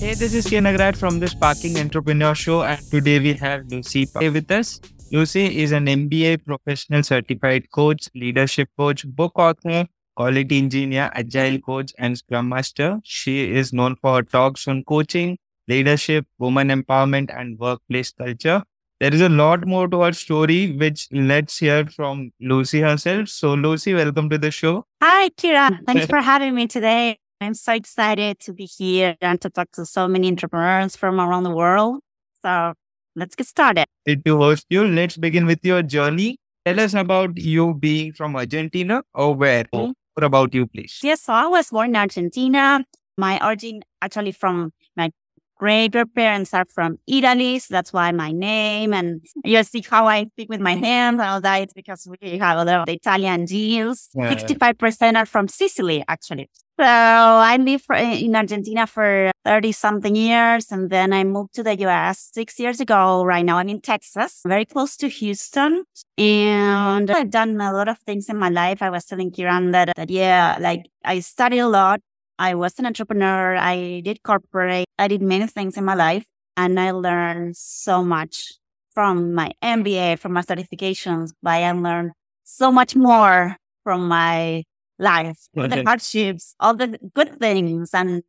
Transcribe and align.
Hey, 0.00 0.14
this 0.14 0.32
is 0.32 0.46
Nagaraj 0.46 0.96
from 0.96 1.20
the 1.20 1.28
Sparking 1.28 1.78
Entrepreneur 1.78 2.34
Show, 2.34 2.62
and 2.62 2.80
today 2.90 3.18
we 3.18 3.34
have 3.34 3.66
Lucy 3.70 4.08
with 4.14 4.50
us. 4.50 4.80
Lucy 5.12 5.58
is 5.62 5.72
an 5.72 5.84
MBA 5.84 6.42
professional 6.46 7.02
certified 7.02 7.70
coach, 7.70 8.08
leadership 8.14 8.70
coach, 8.78 9.06
book 9.06 9.32
author, 9.38 9.86
quality 10.16 10.56
engineer, 10.56 11.10
agile 11.12 11.58
coach, 11.58 11.92
and 11.98 12.16
scrum 12.16 12.48
master. 12.48 12.98
She 13.04 13.52
is 13.52 13.74
known 13.74 13.94
for 13.96 14.14
her 14.14 14.22
talks 14.22 14.66
on 14.66 14.84
coaching, 14.84 15.36
leadership, 15.68 16.26
woman 16.38 16.68
empowerment, 16.68 17.28
and 17.38 17.58
workplace 17.58 18.10
culture. 18.10 18.62
There 19.00 19.12
is 19.12 19.20
a 19.20 19.28
lot 19.28 19.66
more 19.66 19.86
to 19.86 20.00
our 20.00 20.14
story, 20.14 20.72
which 20.72 21.08
let's 21.12 21.58
hear 21.58 21.84
from 21.84 22.32
Lucy 22.40 22.80
herself. 22.80 23.28
So, 23.28 23.52
Lucy, 23.52 23.92
welcome 23.92 24.30
to 24.30 24.38
the 24.38 24.50
show. 24.50 24.86
Hi, 25.02 25.28
Kira. 25.28 25.78
Thanks 25.86 26.06
for 26.06 26.22
having 26.32 26.54
me 26.54 26.68
today. 26.68 27.18
I'm 27.40 27.54
so 27.54 27.72
excited 27.72 28.38
to 28.40 28.52
be 28.52 28.66
here 28.66 29.16
and 29.22 29.40
to 29.40 29.48
talk 29.48 29.70
to 29.72 29.86
so 29.86 30.06
many 30.06 30.28
entrepreneurs 30.28 30.94
from 30.94 31.18
around 31.18 31.44
the 31.44 31.50
world. 31.50 32.00
So, 32.42 32.74
let's 33.16 33.34
get 33.34 33.46
started. 33.46 33.86
To 34.06 34.36
host 34.36 34.66
you, 34.68 34.86
let's 34.86 35.16
begin 35.16 35.46
with 35.46 35.64
your 35.64 35.82
journey. 35.82 36.38
Tell 36.66 36.78
us 36.80 36.92
about 36.92 37.38
you 37.38 37.72
being 37.72 38.12
from 38.12 38.36
Argentina 38.36 39.02
or 39.14 39.34
where? 39.34 39.64
Mm-hmm. 39.64 39.92
What 40.12 40.24
about 40.24 40.52
you, 40.52 40.66
please? 40.66 41.00
Yes, 41.02 41.22
so 41.22 41.32
I 41.32 41.46
was 41.46 41.70
born 41.70 41.90
in 41.90 41.96
Argentina. 41.96 42.84
My 43.16 43.42
origin 43.42 43.80
actually 44.02 44.32
from 44.32 44.72
my 44.94 45.10
great 45.56 45.92
grandparents 45.92 46.52
are 46.52 46.66
from 46.66 46.98
Italy. 47.06 47.58
So 47.58 47.72
that's 47.72 47.92
why 47.92 48.12
my 48.12 48.32
name 48.32 48.92
and 48.92 49.22
you 49.44 49.62
see 49.62 49.82
how 49.88 50.06
I 50.06 50.26
speak 50.26 50.50
with 50.50 50.60
my 50.60 50.74
hands 50.74 51.20
and 51.20 51.22
all 51.22 51.40
that. 51.40 51.62
It's 51.62 51.72
because 51.72 52.06
we 52.20 52.38
have 52.38 52.58
a 52.58 52.64
lot 52.64 52.88
of 52.88 52.94
Italian 52.94 53.46
genes. 53.46 54.10
Yeah. 54.14 54.34
65% 54.34 55.16
are 55.16 55.26
from 55.26 55.48
Sicily, 55.48 56.04
actually. 56.08 56.50
So 56.80 56.86
I 56.86 57.58
lived 57.58 57.84
for, 57.84 57.94
eh, 57.94 58.24
in 58.24 58.34
Argentina 58.34 58.86
for 58.86 59.30
30 59.44 59.70
something 59.70 60.16
years. 60.16 60.72
And 60.72 60.88
then 60.88 61.12
I 61.12 61.24
moved 61.24 61.52
to 61.56 61.62
the 61.62 61.76
US 61.80 62.30
six 62.32 62.58
years 62.58 62.80
ago. 62.80 63.22
Right 63.22 63.44
now 63.44 63.58
I'm 63.58 63.68
in 63.68 63.82
Texas, 63.82 64.40
very 64.46 64.64
close 64.64 64.96
to 64.96 65.08
Houston. 65.08 65.84
And 66.16 67.10
I've 67.10 67.28
done 67.28 67.60
a 67.60 67.70
lot 67.74 67.88
of 67.88 67.98
things 67.98 68.30
in 68.30 68.38
my 68.38 68.48
life. 68.48 68.80
I 68.80 68.88
was 68.88 69.04
telling 69.04 69.30
Kiran 69.30 69.72
that, 69.72 69.92
that 69.94 70.08
yeah, 70.08 70.56
like 70.58 70.86
I 71.04 71.20
studied 71.20 71.58
a 71.58 71.68
lot. 71.68 72.00
I 72.38 72.54
was 72.54 72.78
an 72.78 72.86
entrepreneur. 72.86 73.56
I 73.56 74.00
did 74.02 74.22
corporate. 74.22 74.86
I 74.98 75.06
did 75.08 75.20
many 75.20 75.48
things 75.48 75.76
in 75.76 75.84
my 75.84 75.94
life 75.94 76.24
and 76.56 76.80
I 76.80 76.92
learned 76.92 77.58
so 77.58 78.02
much 78.02 78.54
from 78.94 79.34
my 79.34 79.52
MBA, 79.62 80.18
from 80.18 80.32
my 80.32 80.40
certifications, 80.40 81.32
but 81.42 81.50
I 81.50 81.70
learned 81.72 82.12
so 82.44 82.72
much 82.72 82.96
more 82.96 83.58
from 83.84 84.08
my 84.08 84.62
life, 85.00 85.48
the 85.54 85.82
hardships, 85.84 86.54
all 86.60 86.74
the 86.74 86.98
good 87.14 87.38
things 87.40 87.90
and 87.94 88.22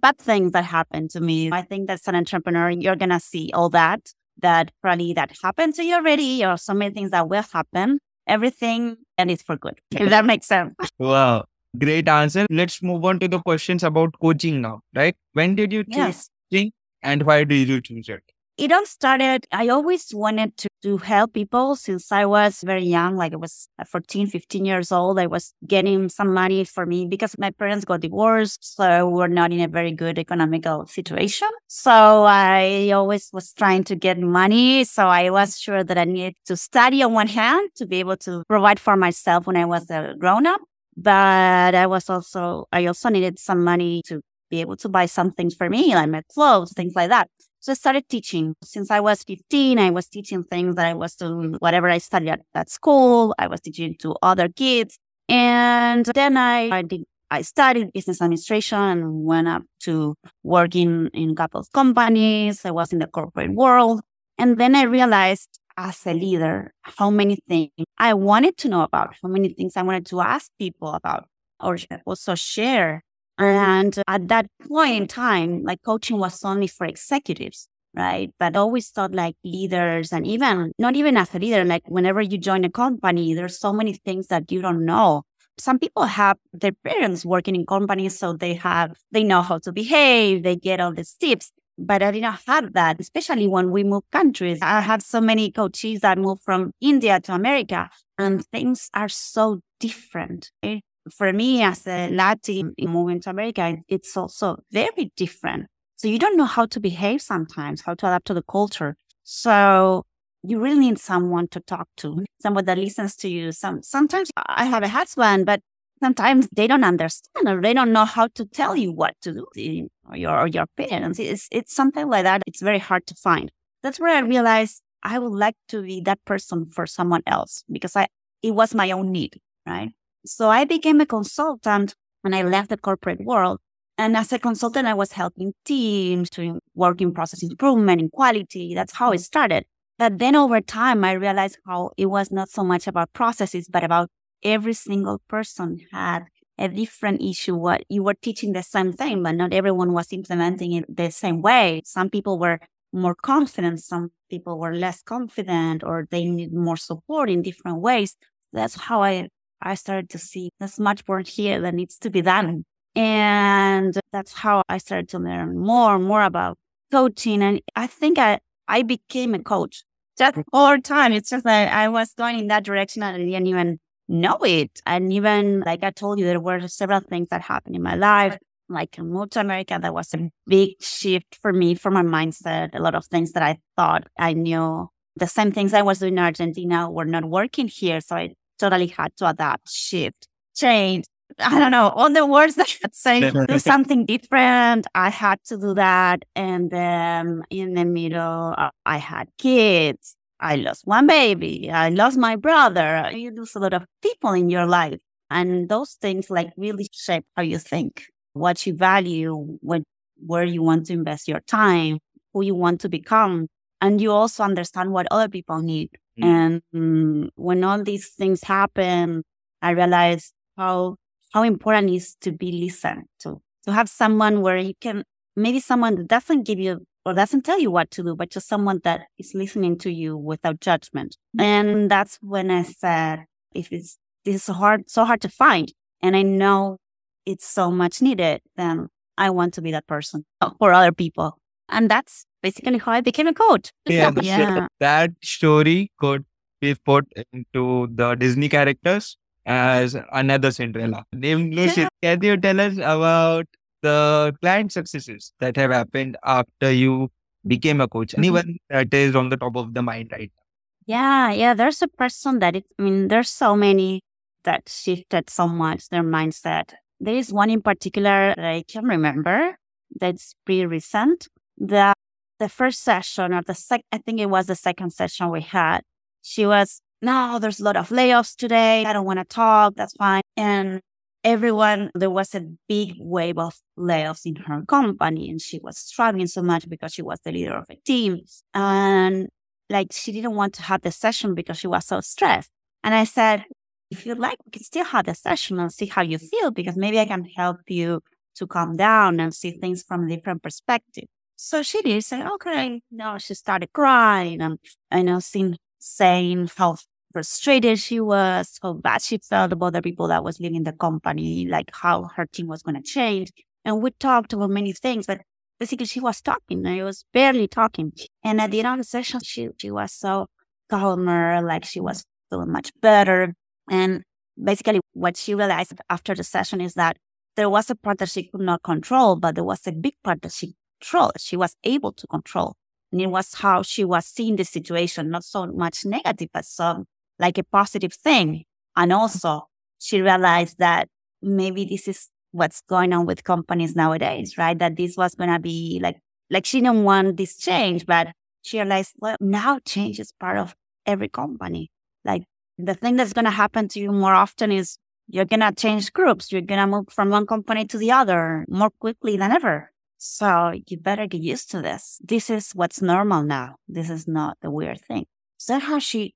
bad 0.00 0.18
things 0.18 0.52
that 0.52 0.64
happened 0.64 1.10
to 1.10 1.20
me. 1.20 1.50
I 1.52 1.62
think 1.62 1.86
that 1.86 1.94
as 1.94 2.08
an 2.08 2.16
entrepreneur, 2.16 2.70
you're 2.70 2.96
going 2.96 3.10
to 3.10 3.20
see 3.20 3.50
all 3.54 3.68
that, 3.70 4.12
that 4.40 4.72
probably 4.82 5.12
that 5.14 5.32
happened 5.42 5.74
to 5.74 5.84
you 5.84 5.94
already 5.94 6.44
or 6.44 6.56
so 6.56 6.74
many 6.74 6.94
things 6.94 7.10
that 7.10 7.28
will 7.28 7.44
happen. 7.52 7.98
Everything 8.26 8.96
and 9.16 9.30
it's 9.30 9.42
for 9.42 9.56
good, 9.56 9.78
if 9.92 10.10
that 10.10 10.24
makes 10.24 10.46
sense. 10.46 10.74
Wow. 10.98 11.44
Great 11.78 12.08
answer. 12.08 12.46
Let's 12.50 12.82
move 12.82 13.04
on 13.04 13.20
to 13.20 13.28
the 13.28 13.38
questions 13.38 13.84
about 13.84 14.14
coaching 14.20 14.62
now, 14.62 14.80
right? 14.94 15.14
When 15.34 15.54
did 15.54 15.72
you 15.72 15.84
choose 15.84 15.96
yes. 15.96 16.30
coaching 16.50 16.72
and 17.02 17.22
why 17.22 17.44
did 17.44 17.68
you 17.68 17.80
choose 17.80 18.08
it? 18.08 18.22
It 18.56 18.72
all 18.72 18.86
started, 18.86 19.46
I 19.52 19.68
always 19.68 20.14
wanted 20.14 20.56
to, 20.56 20.68
to 20.82 20.96
help 20.96 21.34
people 21.34 21.76
since 21.76 22.10
I 22.10 22.24
was 22.24 22.62
very 22.62 22.84
young, 22.84 23.14
like 23.14 23.34
I 23.34 23.36
was 23.36 23.68
uh, 23.78 23.84
14, 23.84 24.28
15 24.28 24.64
years 24.64 24.90
old. 24.90 25.18
I 25.18 25.26
was 25.26 25.52
getting 25.66 26.08
some 26.08 26.32
money 26.32 26.64
for 26.64 26.86
me 26.86 27.06
because 27.06 27.36
my 27.38 27.50
parents 27.50 27.84
got 27.84 28.00
divorced. 28.00 28.76
So 28.76 29.10
we 29.10 29.18
were 29.18 29.28
not 29.28 29.52
in 29.52 29.60
a 29.60 29.68
very 29.68 29.92
good 29.92 30.18
economical 30.18 30.86
situation. 30.86 31.48
So 31.66 31.90
I 31.92 32.92
always 32.94 33.28
was 33.30 33.52
trying 33.52 33.84
to 33.84 33.94
get 33.94 34.18
money. 34.18 34.84
So 34.84 35.06
I 35.06 35.28
was 35.28 35.60
sure 35.60 35.84
that 35.84 35.98
I 35.98 36.04
needed 36.04 36.36
to 36.46 36.56
study 36.56 37.02
on 37.02 37.12
one 37.12 37.28
hand 37.28 37.68
to 37.74 37.86
be 37.86 38.00
able 38.00 38.16
to 38.18 38.42
provide 38.48 38.80
for 38.80 38.96
myself 38.96 39.46
when 39.46 39.56
I 39.58 39.66
was 39.66 39.90
a 39.90 40.14
grown 40.18 40.46
up 40.46 40.62
but 40.96 41.74
I 41.74 41.86
was 41.86 42.08
also, 42.08 42.66
I 42.72 42.86
also 42.86 43.10
needed 43.10 43.38
some 43.38 43.62
money 43.62 44.02
to 44.06 44.22
be 44.50 44.60
able 44.60 44.76
to 44.76 44.88
buy 44.88 45.06
some 45.06 45.30
things 45.30 45.54
for 45.54 45.68
me, 45.68 45.94
like 45.94 46.08
my 46.08 46.22
clothes, 46.32 46.72
things 46.72 46.94
like 46.94 47.10
that. 47.10 47.28
So 47.60 47.72
I 47.72 47.74
started 47.74 48.08
teaching. 48.08 48.54
Since 48.62 48.90
I 48.90 49.00
was 49.00 49.22
15, 49.24 49.78
I 49.78 49.90
was 49.90 50.06
teaching 50.06 50.44
things 50.44 50.76
that 50.76 50.86
I 50.86 50.94
was 50.94 51.14
doing, 51.14 51.54
whatever 51.58 51.88
I 51.88 51.98
studied 51.98 52.30
at, 52.30 52.40
at 52.54 52.70
school, 52.70 53.34
I 53.38 53.48
was 53.48 53.60
teaching 53.60 53.96
to 54.00 54.14
other 54.22 54.48
kids. 54.48 54.98
And 55.28 56.04
then 56.06 56.36
I, 56.36 56.68
I 56.70 56.82
did 56.82 57.04
I 57.30 57.42
studied 57.42 57.92
business 57.92 58.22
administration 58.22 58.78
and 58.78 59.24
went 59.24 59.48
up 59.48 59.64
to 59.80 60.14
working 60.44 61.08
in 61.12 61.30
a 61.30 61.34
couple 61.34 61.60
of 61.60 61.72
companies. 61.72 62.64
I 62.64 62.70
was 62.70 62.92
in 62.92 63.00
the 63.00 63.08
corporate 63.08 63.52
world. 63.52 64.00
And 64.38 64.58
then 64.58 64.76
I 64.76 64.82
realized 64.82 65.58
as 65.76 66.06
a 66.06 66.14
leader 66.14 66.72
how 66.82 67.10
many 67.10 67.38
things 67.48 67.70
I 67.98 68.14
wanted 68.14 68.56
to 68.58 68.68
know 68.68 68.82
about, 68.82 69.14
how 69.22 69.28
many 69.28 69.48
things 69.48 69.76
I 69.76 69.82
wanted 69.82 70.06
to 70.06 70.20
ask 70.20 70.50
people 70.58 70.92
about 70.92 71.26
or 71.60 71.76
also 72.04 72.34
share. 72.34 73.02
And 73.38 73.96
at 74.08 74.28
that 74.28 74.46
point 74.68 74.96
in 74.96 75.06
time, 75.06 75.62
like 75.62 75.82
coaching 75.82 76.18
was 76.18 76.42
only 76.44 76.66
for 76.66 76.86
executives, 76.86 77.68
right? 77.94 78.30
But 78.38 78.56
I 78.56 78.60
always 78.60 78.88
thought 78.90 79.12
like 79.12 79.36
leaders 79.44 80.12
and 80.12 80.26
even 80.26 80.72
not 80.78 80.96
even 80.96 81.16
as 81.16 81.34
a 81.34 81.38
leader, 81.38 81.64
like 81.64 81.82
whenever 81.86 82.22
you 82.22 82.38
join 82.38 82.64
a 82.64 82.70
company, 82.70 83.34
there's 83.34 83.58
so 83.58 83.72
many 83.72 83.92
things 83.94 84.28
that 84.28 84.50
you 84.50 84.62
don't 84.62 84.84
know. 84.84 85.22
Some 85.58 85.78
people 85.78 86.04
have 86.04 86.36
their 86.52 86.72
parents 86.72 87.24
working 87.24 87.54
in 87.56 87.64
companies, 87.66 88.18
so 88.18 88.34
they 88.34 88.54
have, 88.54 88.96
they 89.10 89.24
know 89.24 89.42
how 89.42 89.58
to 89.58 89.72
behave, 89.72 90.42
they 90.42 90.56
get 90.56 90.80
all 90.80 90.92
these 90.92 91.14
tips 91.14 91.50
but 91.78 92.02
I 92.02 92.10
did 92.10 92.22
not 92.22 92.40
have 92.46 92.72
that, 92.72 93.00
especially 93.00 93.46
when 93.46 93.70
we 93.70 93.84
move 93.84 94.02
countries. 94.10 94.58
I 94.62 94.80
have 94.80 95.02
so 95.02 95.20
many 95.20 95.50
coaches 95.50 96.00
that 96.00 96.18
move 96.18 96.40
from 96.42 96.72
India 96.80 97.20
to 97.20 97.34
America, 97.34 97.90
and 98.18 98.44
things 98.46 98.88
are 98.94 99.08
so 99.08 99.60
different. 99.78 100.50
Eh? 100.62 100.80
For 101.10 101.32
me, 101.32 101.62
as 101.62 101.86
a 101.86 102.10
Latin 102.10 102.74
moving 102.78 103.20
to 103.22 103.30
America, 103.30 103.76
it's 103.88 104.16
also 104.16 104.58
very 104.72 105.12
different. 105.16 105.66
So 105.96 106.08
you 106.08 106.18
don't 106.18 106.36
know 106.36 106.44
how 106.44 106.66
to 106.66 106.80
behave 106.80 107.22
sometimes, 107.22 107.82
how 107.82 107.94
to 107.94 108.06
adapt 108.06 108.26
to 108.26 108.34
the 108.34 108.42
culture. 108.42 108.96
So 109.22 110.04
you 110.42 110.60
really 110.60 110.78
need 110.78 110.98
someone 110.98 111.48
to 111.48 111.60
talk 111.60 111.88
to, 111.98 112.24
someone 112.40 112.64
that 112.66 112.78
listens 112.78 113.16
to 113.16 113.28
you. 113.28 113.52
Some 113.52 113.82
sometimes 113.82 114.30
I 114.36 114.66
have 114.66 114.82
a 114.82 114.88
husband, 114.88 115.46
but 115.46 115.60
sometimes 116.02 116.48
they 116.52 116.66
don't 116.66 116.84
understand 116.84 117.48
or 117.48 117.60
they 117.60 117.72
don't 117.72 117.92
know 117.92 118.04
how 118.04 118.28
to 118.34 118.44
tell 118.44 118.76
you 118.76 118.92
what 118.92 119.14
to 119.22 119.32
do 119.54 119.88
or 120.08 120.16
your, 120.16 120.38
or 120.38 120.46
your 120.48 120.66
parents. 120.76 121.18
It's, 121.18 121.48
it's 121.50 121.74
something 121.74 122.08
like 122.08 122.24
that. 122.24 122.42
It's 122.46 122.60
very 122.60 122.78
hard 122.78 123.06
to 123.06 123.14
find. 123.14 123.50
That's 123.82 123.98
where 123.98 124.14
I 124.14 124.20
realized 124.20 124.82
I 125.02 125.18
would 125.18 125.32
like 125.32 125.56
to 125.68 125.82
be 125.82 126.00
that 126.02 126.24
person 126.24 126.66
for 126.70 126.86
someone 126.86 127.22
else 127.26 127.64
because 127.70 127.96
I, 127.96 128.08
it 128.42 128.52
was 128.52 128.74
my 128.74 128.90
own 128.90 129.12
need, 129.12 129.40
right? 129.66 129.92
So 130.26 130.50
I 130.50 130.64
became 130.64 131.00
a 131.00 131.06
consultant 131.06 131.94
and 132.24 132.34
I 132.34 132.42
left 132.42 132.68
the 132.68 132.76
corporate 132.76 133.24
world. 133.24 133.60
And 133.98 134.16
as 134.16 134.32
a 134.32 134.38
consultant, 134.38 134.86
I 134.86 134.94
was 134.94 135.12
helping 135.12 135.54
teams 135.64 136.28
to 136.30 136.58
work 136.74 137.00
in 137.00 137.14
process 137.14 137.42
improvement 137.42 138.00
and 138.00 138.12
quality. 138.12 138.74
That's 138.74 138.92
how 138.92 139.12
it 139.12 139.20
started. 139.20 139.64
But 139.98 140.18
then 140.18 140.36
over 140.36 140.60
time, 140.60 141.04
I 141.04 141.12
realized 141.12 141.58
how 141.66 141.92
it 141.96 142.06
was 142.06 142.30
not 142.30 142.50
so 142.50 142.62
much 142.62 142.86
about 142.86 143.12
processes, 143.14 143.68
but 143.68 143.82
about 143.82 144.10
every 144.42 144.74
single 144.74 145.22
person 145.28 145.80
had 145.92 146.24
a 146.58 146.68
different 146.68 147.22
issue. 147.22 147.54
What 147.54 147.84
you 147.88 148.02
were 148.02 148.14
teaching 148.14 148.52
the 148.52 148.62
same 148.62 148.92
thing, 148.92 149.22
but 149.22 149.34
not 149.34 149.54
everyone 149.54 149.92
was 149.92 150.12
implementing 150.12 150.72
it 150.72 150.84
the 150.94 151.10
same 151.10 151.40
way. 151.40 151.82
Some 151.84 152.10
people 152.10 152.38
were 152.38 152.60
more 152.92 153.14
confident. 153.14 153.80
Some 153.80 154.10
people 154.28 154.58
were 154.58 154.74
less 154.74 155.02
confident 155.02 155.82
or 155.82 156.06
they 156.10 156.24
need 156.24 156.52
more 156.52 156.76
support 156.76 157.30
in 157.30 157.42
different 157.42 157.80
ways. 157.80 158.16
That's 158.52 158.74
how 158.74 159.02
I, 159.02 159.28
I 159.60 159.74
started 159.74 160.10
to 160.10 160.18
see 160.18 160.50
there's 160.58 160.78
much 160.78 161.02
more 161.08 161.20
here 161.20 161.60
that 161.60 161.74
needs 161.74 161.98
to 161.98 162.10
be 162.10 162.22
done. 162.22 162.64
And 162.94 163.94
that's 164.12 164.32
how 164.32 164.62
I 164.68 164.78
started 164.78 165.08
to 165.10 165.18
learn 165.18 165.58
more 165.58 165.96
and 165.96 166.04
more 166.04 166.22
about 166.22 166.56
coaching. 166.90 167.42
And 167.42 167.60
I 167.74 167.86
think 167.86 168.18
I, 168.18 168.38
I 168.68 168.82
became 168.82 169.34
a 169.34 169.42
coach 169.42 169.84
just 170.18 170.34
mm-hmm. 170.34 170.48
all 170.52 170.74
the 170.74 170.82
time. 170.82 171.12
It's 171.12 171.30
just 171.30 171.44
that 171.44 171.72
I 171.72 171.88
was 171.88 172.12
going 172.14 172.38
in 172.38 172.46
that 172.48 172.64
direction 172.64 173.02
and 173.02 173.16
I 173.16 173.18
didn't 173.18 173.46
even 173.46 173.78
know 174.08 174.38
it. 174.42 174.80
And 174.86 175.12
even 175.12 175.60
like 175.60 175.82
I 175.82 175.90
told 175.90 176.18
you, 176.18 176.24
there 176.24 176.40
were 176.40 176.66
several 176.68 177.00
things 177.00 177.28
that 177.30 177.42
happened 177.42 177.76
in 177.76 177.82
my 177.82 177.96
life. 177.96 178.38
Like 178.68 178.96
I 178.98 179.02
moved 179.02 179.32
to 179.32 179.40
America, 179.40 179.78
that 179.80 179.94
was 179.94 180.12
a 180.14 180.30
big 180.46 180.82
shift 180.82 181.38
for 181.40 181.52
me, 181.52 181.74
for 181.74 181.90
my 181.90 182.02
mindset. 182.02 182.70
A 182.74 182.80
lot 182.80 182.94
of 182.94 183.04
things 183.06 183.32
that 183.32 183.42
I 183.42 183.58
thought 183.76 184.08
I 184.18 184.32
knew, 184.32 184.88
the 185.16 185.26
same 185.26 185.52
things 185.52 185.72
I 185.72 185.82
was 185.82 186.00
doing 186.00 186.14
in 186.14 186.18
Argentina 186.18 186.90
were 186.90 187.04
not 187.04 187.24
working 187.24 187.68
here. 187.68 188.00
So 188.00 188.16
I 188.16 188.34
totally 188.58 188.86
had 188.86 189.16
to 189.16 189.28
adapt, 189.28 189.70
shift, 189.70 190.28
change. 190.54 191.04
I 191.38 191.58
don't 191.58 191.72
know, 191.72 191.88
all 191.88 192.10
the 192.10 192.24
words 192.24 192.54
that 192.54 192.68
say 192.92 193.30
do 193.30 193.58
something 193.58 194.06
different. 194.06 194.86
I 194.94 195.10
had 195.10 195.42
to 195.46 195.58
do 195.58 195.74
that. 195.74 196.24
And 196.34 196.70
then 196.70 197.42
in 197.50 197.74
the 197.74 197.84
middle, 197.84 198.54
uh, 198.56 198.70
I 198.86 198.98
had 198.98 199.28
kids. 199.36 200.16
I 200.38 200.56
lost 200.56 200.86
one 200.86 201.06
baby. 201.06 201.70
I 201.70 201.88
lost 201.88 202.16
my 202.16 202.36
brother. 202.36 203.10
You 203.12 203.32
lose 203.32 203.54
a 203.54 203.58
lot 203.58 203.74
of 203.74 203.84
people 204.02 204.32
in 204.32 204.50
your 204.50 204.66
life. 204.66 204.98
And 205.30 205.68
those 205.68 205.94
things 205.94 206.30
like 206.30 206.50
really 206.56 206.88
shape 206.92 207.24
how 207.36 207.42
you 207.42 207.58
think, 207.58 208.04
what 208.34 208.64
you 208.66 208.74
value, 208.74 209.34
what 209.60 209.82
where 210.24 210.44
you 210.44 210.62
want 210.62 210.86
to 210.86 210.92
invest 210.92 211.28
your 211.28 211.40
time, 211.40 211.98
who 212.32 212.42
you 212.42 212.54
want 212.54 212.80
to 212.82 212.88
become. 212.88 213.48
And 213.80 214.00
you 214.00 214.12
also 214.12 214.44
understand 214.44 214.92
what 214.92 215.06
other 215.10 215.28
people 215.28 215.60
need. 215.60 215.90
Mm. 216.20 216.24
And 216.24 216.62
mm, 216.74 217.28
when 217.36 217.64
all 217.64 217.82
these 217.82 218.08
things 218.10 218.42
happen, 218.42 219.22
I 219.62 219.70
realized 219.70 220.32
how 220.56 220.96
how 221.32 221.42
important 221.42 221.90
it 221.90 221.96
is 221.96 222.16
to 222.22 222.32
be 222.32 222.52
listened 222.52 223.04
to, 223.20 223.42
to 223.64 223.72
have 223.72 223.88
someone 223.88 224.40
where 224.40 224.56
you 224.56 224.74
can 224.80 225.04
maybe 225.34 225.60
someone 225.60 225.96
that 225.96 226.08
doesn't 226.08 226.44
give 226.44 226.58
you 226.58 226.86
or 227.04 227.14
doesn't 227.14 227.44
tell 227.44 227.60
you 227.60 227.70
what 227.70 227.90
to 227.92 228.02
do, 228.02 228.16
but 228.16 228.30
just 228.30 228.48
someone 228.48 228.80
that 228.84 229.02
is 229.18 229.32
listening 229.34 229.78
to 229.78 229.92
you 229.92 230.16
without 230.16 230.60
judgment. 230.60 231.16
And 231.38 231.90
that's 231.90 232.18
when 232.20 232.50
I 232.50 232.62
said, 232.62 233.26
if 233.54 233.72
it's 233.72 233.98
this 234.24 234.48
is 234.48 234.54
hard, 234.54 234.90
so 234.90 235.04
hard 235.04 235.20
to 235.20 235.28
find, 235.28 235.72
and 236.02 236.16
I 236.16 236.22
know 236.22 236.78
it's 237.24 237.46
so 237.46 237.70
much 237.70 238.02
needed, 238.02 238.40
then 238.56 238.88
I 239.16 239.30
want 239.30 239.54
to 239.54 239.62
be 239.62 239.70
that 239.72 239.86
person 239.86 240.24
for 240.58 240.72
other 240.72 240.92
people. 240.92 241.38
And 241.68 241.90
that's 241.90 242.26
basically 242.46 242.78
how 242.78 242.92
I 242.92 243.00
became 243.00 243.26
a 243.26 243.34
coach. 243.34 243.72
Yeah, 243.86 244.12
yeah. 244.22 244.66
that 244.80 245.10
story 245.22 245.90
could 245.98 246.24
be 246.60 246.74
put 246.74 247.04
into 247.32 247.88
the 248.00 248.14
Disney 248.14 248.48
characters 248.48 249.16
as 249.44 249.96
another 250.12 250.50
Cinderella. 250.50 251.04
Named 251.12 251.54
Lucy, 251.54 251.86
can 252.02 252.22
you 252.22 252.36
tell 252.36 252.60
us 252.60 252.74
about 252.76 253.46
the 253.82 254.34
client 254.40 254.72
successes 254.72 255.32
that 255.40 255.56
have 255.56 255.70
happened 255.70 256.16
after 256.24 256.70
you 256.70 257.10
became 257.46 257.80
a 257.80 257.88
coach? 257.88 258.12
Mm-hmm. 258.12 258.20
Anyone 258.20 258.56
that 258.70 258.94
is 258.94 259.16
on 259.16 259.28
the 259.28 259.36
top 259.36 259.56
of 259.56 259.74
the 259.74 259.82
mind 259.82 260.10
right 260.12 260.30
now? 260.36 260.42
Yeah, 260.86 261.32
yeah. 261.32 261.54
There's 261.54 261.82
a 261.82 261.88
person 261.88 262.38
that 262.40 262.56
it, 262.56 262.66
I 262.78 262.82
mean, 262.82 263.08
there's 263.08 263.28
so 263.28 263.56
many 263.56 264.02
that 264.44 264.68
shifted 264.68 265.28
so 265.28 265.48
much 265.48 265.88
their 265.88 266.04
mindset. 266.04 266.74
There 267.00 267.16
is 267.16 267.32
one 267.32 267.50
in 267.50 267.60
particular 267.60 268.34
that 268.36 268.44
I 268.44 268.62
can 268.62 268.84
remember 268.84 269.58
that's 270.00 270.34
pretty 270.44 270.66
recent. 270.66 271.28
The 271.58 271.92
the 272.38 272.48
first 272.48 272.82
session 272.82 273.32
or 273.32 273.42
the 273.42 273.54
sec 273.54 273.82
I 273.92 273.98
think 273.98 274.20
it 274.20 274.26
was 274.26 274.46
the 274.46 274.54
second 274.54 274.90
session 274.92 275.30
we 275.30 275.40
had. 275.42 275.82
She 276.22 276.46
was, 276.46 276.80
no, 277.02 277.38
there's 277.38 277.60
a 277.60 277.64
lot 277.64 277.76
of 277.76 277.88
layoffs 277.90 278.36
today. 278.36 278.84
I 278.84 278.92
don't 278.92 279.06
want 279.06 279.18
to 279.20 279.24
talk. 279.24 279.74
That's 279.76 279.94
fine. 279.94 280.22
And 280.36 280.80
everyone, 281.24 281.90
there 281.94 282.10
was 282.10 282.34
a 282.34 282.46
big 282.68 282.94
wave 282.98 283.38
of 283.38 283.58
layoffs 283.78 284.26
in 284.26 284.36
her 284.36 284.62
company 284.66 285.30
and 285.30 285.40
she 285.40 285.60
was 285.62 285.78
struggling 285.78 286.26
so 286.26 286.42
much 286.42 286.68
because 286.68 286.92
she 286.92 287.02
was 287.02 287.18
the 287.24 287.32
leader 287.32 287.56
of 287.56 287.66
a 287.70 287.76
team. 287.84 288.20
And 288.54 289.28
like 289.70 289.88
she 289.92 290.12
didn't 290.12 290.34
want 290.34 290.54
to 290.54 290.62
have 290.62 290.82
the 290.82 290.92
session 290.92 291.34
because 291.34 291.58
she 291.58 291.66
was 291.66 291.84
so 291.84 292.00
stressed. 292.00 292.50
And 292.84 292.94
I 292.94 293.04
said, 293.04 293.44
if 293.90 294.04
you 294.04 294.14
like, 294.14 294.38
we 294.44 294.50
can 294.50 294.62
still 294.62 294.84
have 294.84 295.06
the 295.06 295.14
session 295.14 295.58
and 295.58 295.72
see 295.72 295.86
how 295.86 296.02
you 296.02 296.18
feel 296.18 296.50
because 296.50 296.76
maybe 296.76 296.98
I 296.98 297.04
can 297.04 297.24
help 297.24 297.58
you 297.68 298.00
to 298.36 298.46
calm 298.46 298.76
down 298.76 299.20
and 299.20 299.34
see 299.34 299.52
things 299.52 299.82
from 299.82 300.04
a 300.04 300.08
different 300.08 300.42
perspective. 300.42 301.04
So 301.36 301.62
she 301.62 301.82
did 301.82 302.02
say, 302.04 302.22
okay. 302.24 302.80
No, 302.90 303.18
she 303.18 303.34
started 303.34 303.72
crying 303.72 304.40
and 304.40 304.58
I 304.90 305.02
know 305.02 305.20
seeing 305.20 305.58
saying 305.78 306.50
how 306.56 306.76
frustrated 307.12 307.78
she 307.78 308.00
was, 308.00 308.58
how 308.62 308.74
bad 308.74 309.02
she 309.02 309.18
felt 309.18 309.52
about 309.52 309.74
the 309.74 309.82
people 309.82 310.08
that 310.08 310.24
was 310.24 310.40
leaving 310.40 310.64
the 310.64 310.72
company, 310.72 311.46
like 311.46 311.70
how 311.72 312.04
her 312.16 312.26
team 312.26 312.46
was 312.46 312.62
going 312.62 312.74
to 312.74 312.82
change. 312.82 313.32
And 313.64 313.82
we 313.82 313.90
talked 313.92 314.32
about 314.32 314.50
many 314.50 314.72
things, 314.72 315.06
but 315.06 315.20
basically 315.58 315.86
she 315.86 316.00
was 316.00 316.20
talking. 316.20 316.66
I 316.66 316.82
was 316.82 317.04
barely 317.12 317.48
talking. 317.48 317.92
And 318.24 318.40
at 318.40 318.50
the 318.50 318.60
end 318.60 318.68
of 318.68 318.78
the 318.78 318.84
session, 318.84 319.20
she, 319.22 319.48
she 319.58 319.70
was 319.70 319.92
so 319.92 320.26
calmer, 320.68 321.42
like 321.42 321.64
she 321.64 321.80
was 321.80 322.04
feeling 322.30 322.50
much 322.50 322.70
better. 322.80 323.34
And 323.70 324.02
basically, 324.42 324.80
what 324.92 325.16
she 325.16 325.34
realized 325.34 325.74
after 325.90 326.14
the 326.14 326.24
session 326.24 326.60
is 326.60 326.74
that 326.74 326.96
there 327.36 327.50
was 327.50 327.70
a 327.70 327.74
part 327.74 327.98
that 327.98 328.08
she 328.08 328.24
could 328.24 328.40
not 328.40 328.62
control, 328.62 329.16
but 329.16 329.34
there 329.34 329.44
was 329.44 329.66
a 329.66 329.72
big 329.72 329.94
part 330.02 330.22
that 330.22 330.32
she 330.32 330.54
controlled. 330.80 331.12
She 331.18 331.36
was 331.36 331.56
able 331.64 331.92
to 331.92 332.06
control. 332.06 332.54
And 332.92 333.00
it 333.00 333.08
was 333.08 333.34
how 333.34 333.62
she 333.62 333.84
was 333.84 334.06
seeing 334.06 334.36
the 334.36 334.44
situation, 334.44 335.10
not 335.10 335.24
so 335.24 335.46
much 335.46 335.84
negative, 335.84 336.28
but 336.32 336.44
some 336.44 336.86
like 337.18 337.38
a 337.38 337.42
positive 337.44 337.92
thing. 337.92 338.44
And 338.76 338.92
also, 338.92 339.48
she 339.78 340.00
realized 340.00 340.58
that 340.58 340.88
maybe 341.22 341.64
this 341.64 341.88
is 341.88 342.08
what's 342.32 342.60
going 342.68 342.92
on 342.92 343.06
with 343.06 343.24
companies 343.24 343.74
nowadays, 343.74 344.36
right? 344.38 344.58
That 344.58 344.76
this 344.76 344.96
was 344.96 345.14
going 345.14 345.30
to 345.30 345.38
be 345.38 345.80
like, 345.82 345.96
like 346.30 346.44
she 346.46 346.60
didn't 346.60 346.84
want 346.84 347.16
this 347.16 347.36
change, 347.36 347.86
but 347.86 348.08
she 348.42 348.58
realized, 348.58 348.92
well, 348.98 349.16
now 349.20 349.58
change 349.64 349.98
is 349.98 350.12
part 350.20 350.38
of 350.38 350.54
every 350.84 351.08
company. 351.08 351.70
Like 352.04 352.24
the 352.58 352.74
thing 352.74 352.96
that's 352.96 353.12
going 353.12 353.24
to 353.24 353.30
happen 353.30 353.68
to 353.68 353.80
you 353.80 353.92
more 353.92 354.14
often 354.14 354.52
is 354.52 354.78
you're 355.08 355.24
going 355.24 355.40
to 355.40 355.52
change 355.52 355.92
groups. 355.92 356.30
You're 356.30 356.42
going 356.42 356.60
to 356.60 356.66
move 356.66 356.86
from 356.90 357.10
one 357.10 357.26
company 357.26 357.64
to 357.66 357.78
the 357.78 357.92
other 357.92 358.44
more 358.48 358.70
quickly 358.70 359.16
than 359.16 359.32
ever. 359.32 359.72
So 359.98 360.52
you 360.66 360.78
better 360.78 361.06
get 361.06 361.22
used 361.22 361.50
to 361.52 361.62
this. 361.62 361.98
This 362.04 362.30
is 362.30 362.52
what's 362.52 362.82
normal 362.82 363.22
now. 363.22 363.56
This 363.68 363.90
is 363.90 364.06
not 364.06 364.36
the 364.42 364.50
weird 364.50 364.80
thing. 364.80 365.06
So 365.38 365.58
how 365.58 365.78
she, 365.78 366.14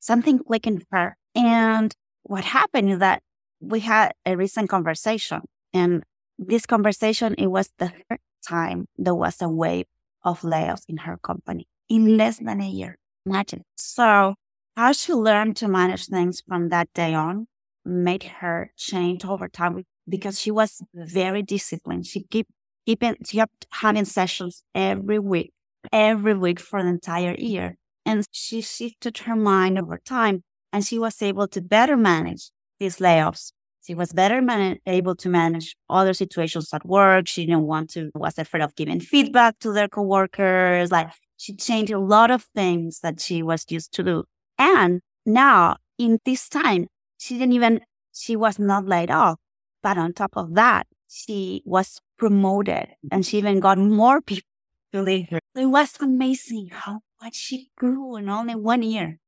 something 0.00 0.38
clicked 0.38 0.66
in 0.66 0.82
her. 0.90 1.16
And 1.34 1.94
what 2.22 2.44
happened 2.44 2.90
is 2.90 2.98
that 3.00 3.22
we 3.60 3.80
had 3.80 4.12
a 4.24 4.36
recent 4.36 4.68
conversation 4.68 5.42
and 5.72 6.02
this 6.38 6.66
conversation, 6.66 7.34
it 7.38 7.46
was 7.46 7.70
the 7.78 7.88
third 7.88 8.18
time 8.46 8.86
there 8.96 9.14
was 9.14 9.40
a 9.40 9.48
wave 9.48 9.86
of 10.22 10.40
layoffs 10.40 10.84
in 10.88 10.98
her 10.98 11.16
company 11.16 11.66
in 11.88 12.16
less 12.16 12.38
than 12.38 12.60
a 12.60 12.68
year. 12.68 12.98
Imagine. 13.24 13.62
So 13.76 14.34
how 14.76 14.92
she 14.92 15.12
learned 15.12 15.56
to 15.56 15.68
manage 15.68 16.06
things 16.06 16.42
from 16.46 16.68
that 16.68 16.92
day 16.92 17.14
on 17.14 17.46
made 17.84 18.24
her 18.40 18.72
change 18.76 19.24
over 19.24 19.48
time 19.48 19.84
because 20.08 20.40
she 20.40 20.50
was 20.50 20.82
very 20.94 21.42
disciplined. 21.42 22.06
She 22.06 22.22
kept 22.24 22.50
she 22.86 23.36
kept 23.36 23.66
having 23.70 24.04
sessions 24.04 24.62
every 24.74 25.18
week, 25.18 25.52
every 25.92 26.34
week 26.34 26.60
for 26.60 26.78
an 26.78 26.86
entire 26.86 27.34
year. 27.34 27.76
And 28.04 28.24
she 28.30 28.60
shifted 28.60 29.18
her 29.18 29.34
mind 29.34 29.78
over 29.78 29.98
time 30.04 30.44
and 30.72 30.84
she 30.84 30.98
was 30.98 31.20
able 31.20 31.48
to 31.48 31.60
better 31.60 31.96
manage 31.96 32.50
these 32.78 32.98
layoffs. 32.98 33.52
She 33.84 33.94
was 33.94 34.12
better 34.12 34.40
man- 34.42 34.78
able 34.86 35.14
to 35.16 35.28
manage 35.28 35.76
other 35.88 36.12
situations 36.12 36.72
at 36.72 36.84
work. 36.86 37.28
She 37.28 37.46
didn't 37.46 37.66
want 37.66 37.90
to, 37.90 38.10
was 38.14 38.38
afraid 38.38 38.62
of 38.62 38.74
giving 38.74 39.00
feedback 39.00 39.58
to 39.60 39.72
their 39.72 39.88
coworkers. 39.88 40.90
Like 40.90 41.10
she 41.36 41.54
changed 41.54 41.92
a 41.92 41.98
lot 41.98 42.30
of 42.30 42.44
things 42.54 43.00
that 43.00 43.20
she 43.20 43.42
was 43.42 43.64
used 43.68 43.92
to 43.94 44.02
do. 44.02 44.24
And 44.58 45.00
now 45.24 45.76
in 45.98 46.18
this 46.24 46.48
time, 46.48 46.86
she 47.18 47.38
didn't 47.38 47.52
even, 47.52 47.80
she 48.12 48.36
was 48.36 48.58
not 48.58 48.86
laid 48.86 49.10
off. 49.10 49.38
But 49.82 49.98
on 49.98 50.12
top 50.12 50.32
of 50.36 50.54
that, 50.54 50.86
she 51.16 51.62
was 51.64 52.00
promoted 52.18 52.88
and 53.10 53.24
she 53.24 53.38
even 53.38 53.60
got 53.60 53.78
more 53.78 54.20
people 54.20 54.48
to 54.92 55.02
leave 55.02 55.28
her. 55.30 55.38
It 55.54 55.66
was 55.66 55.96
amazing 56.00 56.68
how 56.72 57.00
much 57.22 57.34
she 57.34 57.70
grew 57.78 58.16
in 58.16 58.28
only 58.28 58.54
one 58.54 58.82
year. 58.82 59.18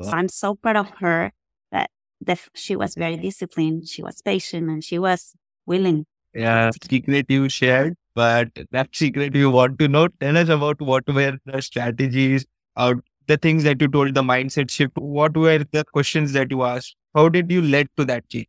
So 0.00 0.10
I'm 0.10 0.28
so 0.28 0.54
proud 0.54 0.76
of 0.76 0.90
her 0.98 1.32
that, 1.70 1.90
that 2.22 2.40
she 2.54 2.74
was 2.76 2.94
very 2.94 3.16
disciplined, 3.16 3.88
she 3.88 4.02
was 4.02 4.20
patient, 4.22 4.68
and 4.68 4.82
she 4.82 4.98
was 4.98 5.34
willing. 5.66 6.06
Yeah, 6.34 6.70
secret 6.90 7.26
you 7.28 7.48
shared, 7.48 7.94
but 8.14 8.48
that 8.70 8.88
secret 8.92 9.34
you 9.34 9.50
want 9.50 9.78
to 9.78 9.88
know, 9.88 10.08
tell 10.08 10.36
us 10.36 10.48
about 10.48 10.80
what 10.80 11.04
were 11.06 11.38
the 11.44 11.60
strategies 11.60 12.46
out 12.76 12.96
the 13.28 13.36
things 13.36 13.62
that 13.64 13.80
you 13.80 13.86
told, 13.86 14.14
the 14.14 14.22
mindset 14.22 14.70
shift, 14.70 14.96
what 14.96 15.36
were 15.36 15.64
the 15.70 15.84
questions 15.92 16.32
that 16.32 16.50
you 16.50 16.62
asked? 16.64 16.96
How 17.14 17.28
did 17.28 17.52
you 17.52 17.62
lead 17.62 17.88
to 17.96 18.04
that 18.06 18.28
change? 18.28 18.48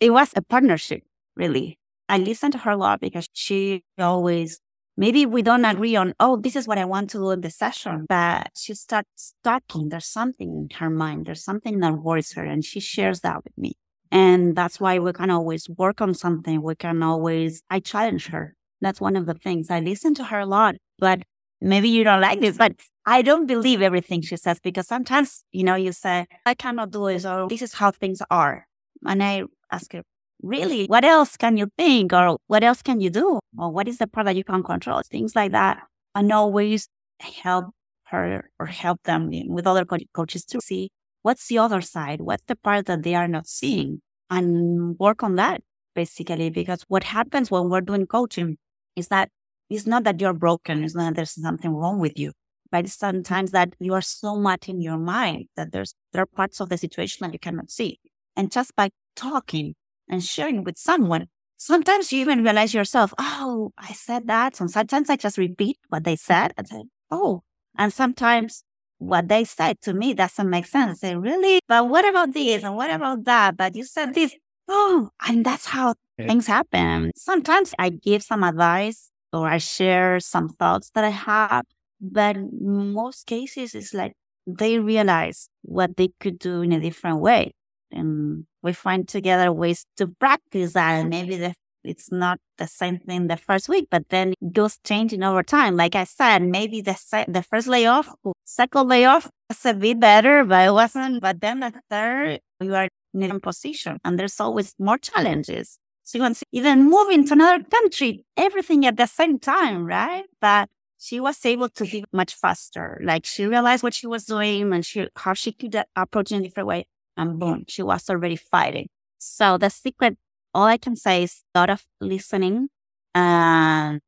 It 0.00 0.10
was 0.10 0.32
a 0.36 0.42
partnership, 0.42 1.02
really. 1.36 1.78
I 2.10 2.18
listen 2.18 2.50
to 2.50 2.58
her 2.58 2.72
a 2.72 2.76
lot 2.76 3.00
because 3.00 3.28
she 3.32 3.84
always, 3.96 4.58
maybe 4.96 5.26
we 5.26 5.42
don't 5.42 5.64
agree 5.64 5.94
on, 5.94 6.12
oh, 6.18 6.36
this 6.36 6.56
is 6.56 6.66
what 6.66 6.76
I 6.76 6.84
want 6.84 7.10
to 7.10 7.18
do 7.18 7.30
in 7.30 7.40
the 7.40 7.50
session, 7.50 8.04
but 8.08 8.50
she 8.56 8.74
starts 8.74 9.34
talking. 9.44 9.90
There's 9.90 10.06
something 10.06 10.48
in 10.48 10.76
her 10.78 10.90
mind. 10.90 11.26
There's 11.26 11.44
something 11.44 11.78
that 11.78 12.02
worries 12.02 12.32
her 12.32 12.44
and 12.44 12.64
she 12.64 12.80
shares 12.80 13.20
that 13.20 13.44
with 13.44 13.56
me. 13.56 13.74
And 14.10 14.56
that's 14.56 14.80
why 14.80 14.98
we 14.98 15.12
can 15.12 15.30
always 15.30 15.68
work 15.68 16.00
on 16.00 16.14
something. 16.14 16.62
We 16.62 16.74
can 16.74 17.00
always, 17.00 17.62
I 17.70 17.78
challenge 17.78 18.26
her. 18.26 18.56
That's 18.80 19.00
one 19.00 19.14
of 19.14 19.26
the 19.26 19.34
things. 19.34 19.70
I 19.70 19.78
listen 19.78 20.12
to 20.14 20.24
her 20.24 20.40
a 20.40 20.46
lot, 20.46 20.74
but 20.98 21.20
maybe 21.60 21.88
you 21.88 22.02
don't 22.02 22.20
like 22.20 22.40
this, 22.40 22.56
but 22.56 22.72
I 23.06 23.22
don't 23.22 23.46
believe 23.46 23.82
everything 23.82 24.22
she 24.22 24.36
says 24.36 24.58
because 24.58 24.88
sometimes, 24.88 25.44
you 25.52 25.62
know, 25.62 25.76
you 25.76 25.92
say, 25.92 26.26
I 26.44 26.54
cannot 26.54 26.90
do 26.90 27.06
this 27.06 27.24
or 27.24 27.48
this 27.48 27.62
is 27.62 27.74
how 27.74 27.92
things 27.92 28.20
are. 28.32 28.66
And 29.06 29.22
I 29.22 29.44
ask 29.70 29.92
her, 29.92 30.02
really, 30.42 30.86
what 30.86 31.04
else 31.04 31.36
can 31.36 31.56
you 31.56 31.68
think 31.76 32.12
or 32.12 32.38
what 32.46 32.64
else 32.64 32.82
can 32.82 33.00
you 33.00 33.10
do? 33.10 33.38
Or 33.58 33.70
what 33.70 33.88
is 33.88 33.98
the 33.98 34.06
part 34.06 34.26
that 34.26 34.36
you 34.36 34.44
can 34.44 34.62
control? 34.62 35.02
Things 35.10 35.34
like 35.36 35.52
that. 35.52 35.82
And 36.14 36.32
always 36.32 36.88
help 37.20 37.66
her 38.04 38.50
or 38.58 38.66
help 38.66 39.02
them 39.04 39.30
with 39.48 39.66
other 39.66 39.84
co- 39.84 39.98
coaches 40.12 40.44
to 40.46 40.60
see 40.60 40.90
what's 41.22 41.46
the 41.48 41.58
other 41.58 41.80
side? 41.80 42.20
What's 42.20 42.44
the 42.44 42.56
part 42.56 42.86
that 42.86 43.02
they 43.02 43.14
are 43.14 43.28
not 43.28 43.46
seeing? 43.46 44.00
And 44.28 44.98
work 44.98 45.22
on 45.22 45.36
that 45.36 45.62
basically, 45.94 46.50
because 46.50 46.84
what 46.88 47.04
happens 47.04 47.50
when 47.50 47.68
we're 47.68 47.80
doing 47.80 48.06
coaching 48.06 48.56
is 48.96 49.08
that 49.08 49.28
it's 49.68 49.86
not 49.86 50.04
that 50.04 50.20
you're 50.20 50.32
broken. 50.32 50.84
It's 50.84 50.94
not 50.94 51.06
that 51.06 51.16
there's 51.16 51.32
something 51.32 51.72
wrong 51.72 51.98
with 51.98 52.18
you. 52.18 52.32
But 52.72 52.88
sometimes 52.88 53.50
that 53.50 53.74
you 53.80 53.94
are 53.94 54.00
so 54.00 54.36
much 54.36 54.68
in 54.68 54.80
your 54.80 54.98
mind 54.98 55.46
that 55.56 55.72
there's 55.72 55.94
there 56.12 56.22
are 56.22 56.26
parts 56.26 56.60
of 56.60 56.68
the 56.68 56.78
situation 56.78 57.18
that 57.26 57.32
you 57.32 57.38
cannot 57.38 57.70
see. 57.70 57.98
And 58.36 58.50
just 58.50 58.74
by 58.76 58.90
talking 59.16 59.74
and 60.10 60.22
sharing 60.22 60.64
with 60.64 60.76
someone, 60.76 61.28
sometimes 61.56 62.12
you 62.12 62.20
even 62.20 62.42
realize 62.44 62.74
yourself, 62.74 63.14
oh, 63.18 63.72
I 63.78 63.92
said 63.92 64.26
that. 64.26 64.60
And 64.60 64.70
sometimes 64.70 65.08
I 65.08 65.16
just 65.16 65.38
repeat 65.38 65.78
what 65.88 66.04
they 66.04 66.16
said 66.16 66.52
and 66.58 66.68
say, 66.68 66.82
oh, 67.10 67.42
and 67.78 67.92
sometimes 67.92 68.64
what 68.98 69.28
they 69.28 69.44
said 69.44 69.80
to 69.82 69.94
me 69.94 70.12
doesn't 70.12 70.50
make 70.50 70.66
sense. 70.66 71.02
I 71.02 71.10
say, 71.10 71.16
really? 71.16 71.60
But 71.66 71.88
what 71.88 72.06
about 72.06 72.34
this? 72.34 72.62
And 72.62 72.76
what 72.76 72.90
about 72.90 73.24
that? 73.24 73.56
But 73.56 73.74
you 73.74 73.84
said 73.84 74.12
this. 74.14 74.34
Oh, 74.68 75.08
and 75.26 75.44
that's 75.44 75.66
how 75.66 75.94
things 76.18 76.46
happen. 76.46 77.10
Sometimes 77.16 77.72
I 77.78 77.90
give 77.90 78.22
some 78.22 78.44
advice 78.44 79.10
or 79.32 79.48
I 79.48 79.58
share 79.58 80.20
some 80.20 80.48
thoughts 80.48 80.90
that 80.94 81.04
I 81.04 81.08
have, 81.10 81.64
but 82.00 82.36
most 82.52 83.26
cases 83.26 83.74
it's 83.74 83.94
like 83.94 84.12
they 84.46 84.78
realize 84.78 85.48
what 85.62 85.96
they 85.96 86.10
could 86.20 86.38
do 86.38 86.62
in 86.62 86.72
a 86.72 86.80
different 86.80 87.20
way. 87.20 87.52
And 87.90 88.46
we 88.62 88.72
find 88.72 89.08
together 89.08 89.52
ways 89.52 89.84
to 89.96 90.06
practice 90.06 90.72
that. 90.74 90.92
And 90.92 91.10
maybe 91.10 91.36
the, 91.36 91.54
it's 91.84 92.12
not 92.12 92.38
the 92.58 92.66
same 92.66 92.98
thing 92.98 93.26
the 93.26 93.36
first 93.36 93.68
week, 93.68 93.88
but 93.90 94.08
then 94.10 94.34
it 94.40 94.52
goes 94.52 94.78
changing 94.84 95.22
over 95.22 95.42
time. 95.42 95.76
Like 95.76 95.94
I 95.94 96.04
said, 96.04 96.42
maybe 96.42 96.80
the 96.80 96.94
se- 96.94 97.26
the 97.28 97.42
first 97.42 97.66
layoff, 97.66 98.12
second 98.44 98.88
layoff 98.88 99.30
was 99.48 99.64
a 99.64 99.74
bit 99.74 100.00
better, 100.00 100.44
but 100.44 100.68
it 100.68 100.72
wasn't. 100.72 101.22
But 101.22 101.40
then 101.40 101.60
the 101.60 101.72
third, 101.88 102.40
you 102.60 102.74
are 102.74 102.88
in 103.14 103.30
a 103.30 103.40
position 103.40 103.98
and 104.04 104.18
there's 104.18 104.38
always 104.40 104.74
more 104.78 104.98
challenges. 104.98 105.78
She 106.04 106.20
wants 106.20 106.42
even 106.52 106.90
moving 106.90 107.26
to 107.26 107.34
another 107.34 107.64
country, 107.64 108.24
everything 108.36 108.84
at 108.84 108.96
the 108.96 109.06
same 109.06 109.38
time, 109.38 109.86
right? 109.86 110.24
But 110.40 110.68
she 110.98 111.18
was 111.18 111.44
able 111.46 111.68
to 111.70 111.84
be 111.84 112.04
much 112.12 112.34
faster. 112.34 113.00
Like 113.02 113.24
she 113.24 113.46
realized 113.46 113.82
what 113.82 113.94
she 113.94 114.06
was 114.06 114.24
doing 114.24 114.72
and 114.72 114.84
she 114.84 115.08
how 115.16 115.34
she 115.34 115.52
could 115.52 115.82
approach 115.96 116.30
in 116.32 116.40
a 116.40 116.44
different 116.44 116.66
way. 116.66 116.86
And 117.16 117.38
boom, 117.38 117.64
she 117.68 117.82
was 117.82 118.08
already 118.08 118.36
fighting. 118.36 118.88
So 119.18 119.58
the 119.58 119.68
secret, 119.68 120.16
all 120.54 120.64
I 120.64 120.78
can 120.78 120.96
say 120.96 121.24
is 121.24 121.42
a 121.54 121.60
lot 121.60 121.70
of 121.70 121.84
listening 122.00 122.68
and 123.14 124.00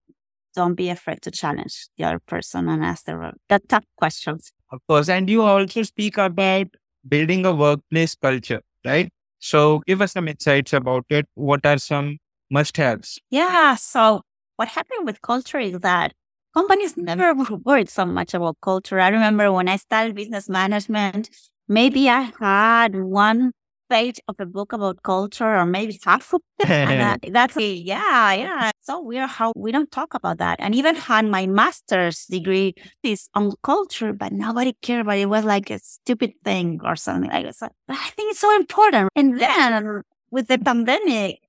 don't 0.55 0.75
be 0.75 0.89
afraid 0.89 1.23
to 1.23 1.31
challenge 1.31 1.89
the 1.97 2.05
other 2.05 2.21
person 2.21 2.69
and 2.69 2.85
ask 2.85 3.05
the, 3.05 3.33
the 3.49 3.59
tough 3.69 3.85
questions. 3.97 4.53
Of 4.71 4.81
course. 4.89 5.09
And 5.09 5.29
you 5.29 5.43
also 5.43 5.83
speak 5.83 6.19
about 6.19 6.69
building 7.07 7.45
a 7.47 7.55
workplace 7.55 8.15
culture, 8.15 8.61
right? 8.85 9.11
So 9.39 9.83
give 9.87 10.01
us 10.01 10.13
some 10.13 10.29
insights 10.29 10.73
about 10.73 11.05
it. 11.11 11.27
What 11.35 11.67
are 11.67 11.79
some 11.79 12.19
must 12.51 12.77
haves? 12.77 13.19
Yeah. 13.31 13.75
So 13.75 14.23
what 14.57 14.69
happened 14.69 15.07
with 15.07 15.21
culture 15.23 15.59
is 15.59 15.81
that 15.81 16.13
companies 16.55 16.97
never 16.97 17.35
worried 17.65 17.89
so 17.89 18.05
much 18.05 18.35
about 18.35 18.57
culture. 18.63 19.01
I 19.01 19.09
remember 19.09 19.51
when 19.53 19.69
I 19.69 19.77
started 19.77 20.15
business 20.15 20.49
management, 20.49 21.31
maybe 21.73 22.09
I 22.09 22.33
had 22.41 22.95
one 22.97 23.53
page 23.91 24.21
of 24.27 24.37
a 24.39 24.47
book 24.47 24.73
about 24.73 25.03
culture 25.03 25.57
or 25.57 25.67
maybe 25.67 25.99
half 26.05 26.33
of 26.33 26.41
it. 26.61 27.33
that's 27.33 27.57
yeah, 27.57 28.33
yeah. 28.33 28.69
It's 28.71 28.87
so 28.87 29.03
weird 29.03 29.29
how 29.29 29.53
we 29.55 29.71
don't 29.73 29.91
talk 29.91 30.15
about 30.15 30.39
that. 30.39 30.57
And 30.61 30.75
even 30.75 30.95
had 30.95 31.27
my 31.27 31.47
master's 31.47 32.25
degree 32.27 32.75
is 33.03 33.29
on 33.35 33.53
culture, 33.63 34.13
but 34.13 34.33
nobody 34.33 34.75
cared 34.83 35.03
about 35.03 35.19
it. 35.19 35.23
It 35.23 35.27
was 35.27 35.45
like 35.45 35.71
a 35.71 35.79
stupid 35.79 36.33
thing 36.45 36.81
or 36.85 36.97
something 36.97 37.31
like 37.31 37.45
that. 37.45 37.57
So, 37.57 37.69
but 37.87 37.97
I 37.97 38.09
think 38.11 38.31
it's 38.31 38.41
so 38.41 38.55
important. 38.57 39.11
And 39.15 39.39
then 39.39 40.03
with 40.31 40.49
the 40.49 40.59
pandemic, 40.59 41.41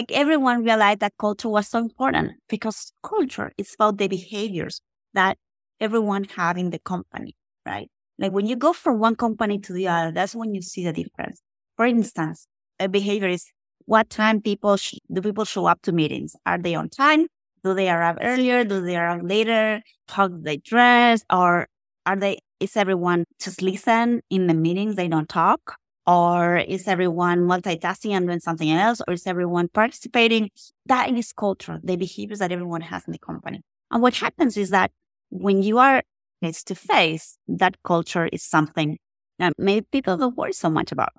like 0.00 0.12
everyone 0.12 0.64
realized 0.64 1.00
that 1.00 1.14
culture 1.18 1.48
was 1.48 1.68
so 1.68 1.78
important 1.78 2.32
because 2.48 2.92
culture 3.02 3.52
is 3.56 3.74
about 3.74 3.98
the 3.98 4.08
behaviors 4.08 4.80
that 5.14 5.38
everyone 5.80 6.24
have 6.36 6.56
in 6.56 6.70
the 6.70 6.78
company, 6.80 7.34
right? 7.66 7.88
Like 8.18 8.32
when 8.32 8.46
you 8.46 8.56
go 8.56 8.72
from 8.72 8.98
one 8.98 9.14
company 9.16 9.58
to 9.60 9.72
the 9.72 9.88
other, 9.88 10.12
that's 10.12 10.34
when 10.34 10.54
you 10.54 10.62
see 10.62 10.84
the 10.84 10.92
difference. 10.92 11.40
For 11.76 11.86
instance, 11.86 12.46
a 12.80 12.88
behavior 12.88 13.28
is 13.28 13.46
what 13.86 14.10
time 14.10 14.40
people 14.40 14.76
sh- 14.76 14.94
do 15.12 15.22
people 15.22 15.44
show 15.44 15.66
up 15.66 15.80
to 15.82 15.92
meetings? 15.92 16.34
Are 16.44 16.58
they 16.58 16.74
on 16.74 16.88
time? 16.88 17.26
Do 17.64 17.74
they 17.74 17.90
arrive 17.90 18.18
earlier? 18.20 18.64
Do 18.64 18.80
they 18.80 18.96
arrive 18.96 19.22
later? 19.22 19.82
How 20.08 20.28
do 20.28 20.38
they 20.40 20.58
dress? 20.58 21.22
Or 21.30 21.68
are 22.06 22.16
they? 22.16 22.38
Is 22.60 22.76
everyone 22.76 23.24
just 23.40 23.62
listen 23.62 24.20
in 24.30 24.46
the 24.48 24.54
meetings? 24.54 24.96
They 24.96 25.08
don't 25.08 25.28
talk, 25.28 25.76
or 26.06 26.56
is 26.56 26.88
everyone 26.88 27.40
multitasking 27.40 28.10
and 28.12 28.26
doing 28.26 28.40
something 28.40 28.70
else, 28.70 29.00
or 29.06 29.14
is 29.14 29.26
everyone 29.26 29.68
participating? 29.68 30.50
That 30.86 31.10
is 31.10 31.32
culture, 31.32 31.78
the 31.82 31.96
behaviors 31.96 32.40
that 32.40 32.50
everyone 32.50 32.80
has 32.80 33.04
in 33.06 33.12
the 33.12 33.18
company. 33.18 33.62
And 33.90 34.02
what 34.02 34.14
happens 34.16 34.56
is 34.56 34.70
that 34.70 34.90
when 35.30 35.62
you 35.62 35.78
are 35.78 36.02
face 36.40 36.62
to 36.64 36.74
face, 36.74 37.38
that 37.48 37.76
culture 37.84 38.26
is 38.26 38.42
something 38.42 38.98
that 39.38 39.52
maybe 39.58 39.86
people 39.90 40.16
don't 40.16 40.36
worry 40.36 40.52
so 40.52 40.70
much 40.70 40.92
about 40.92 41.10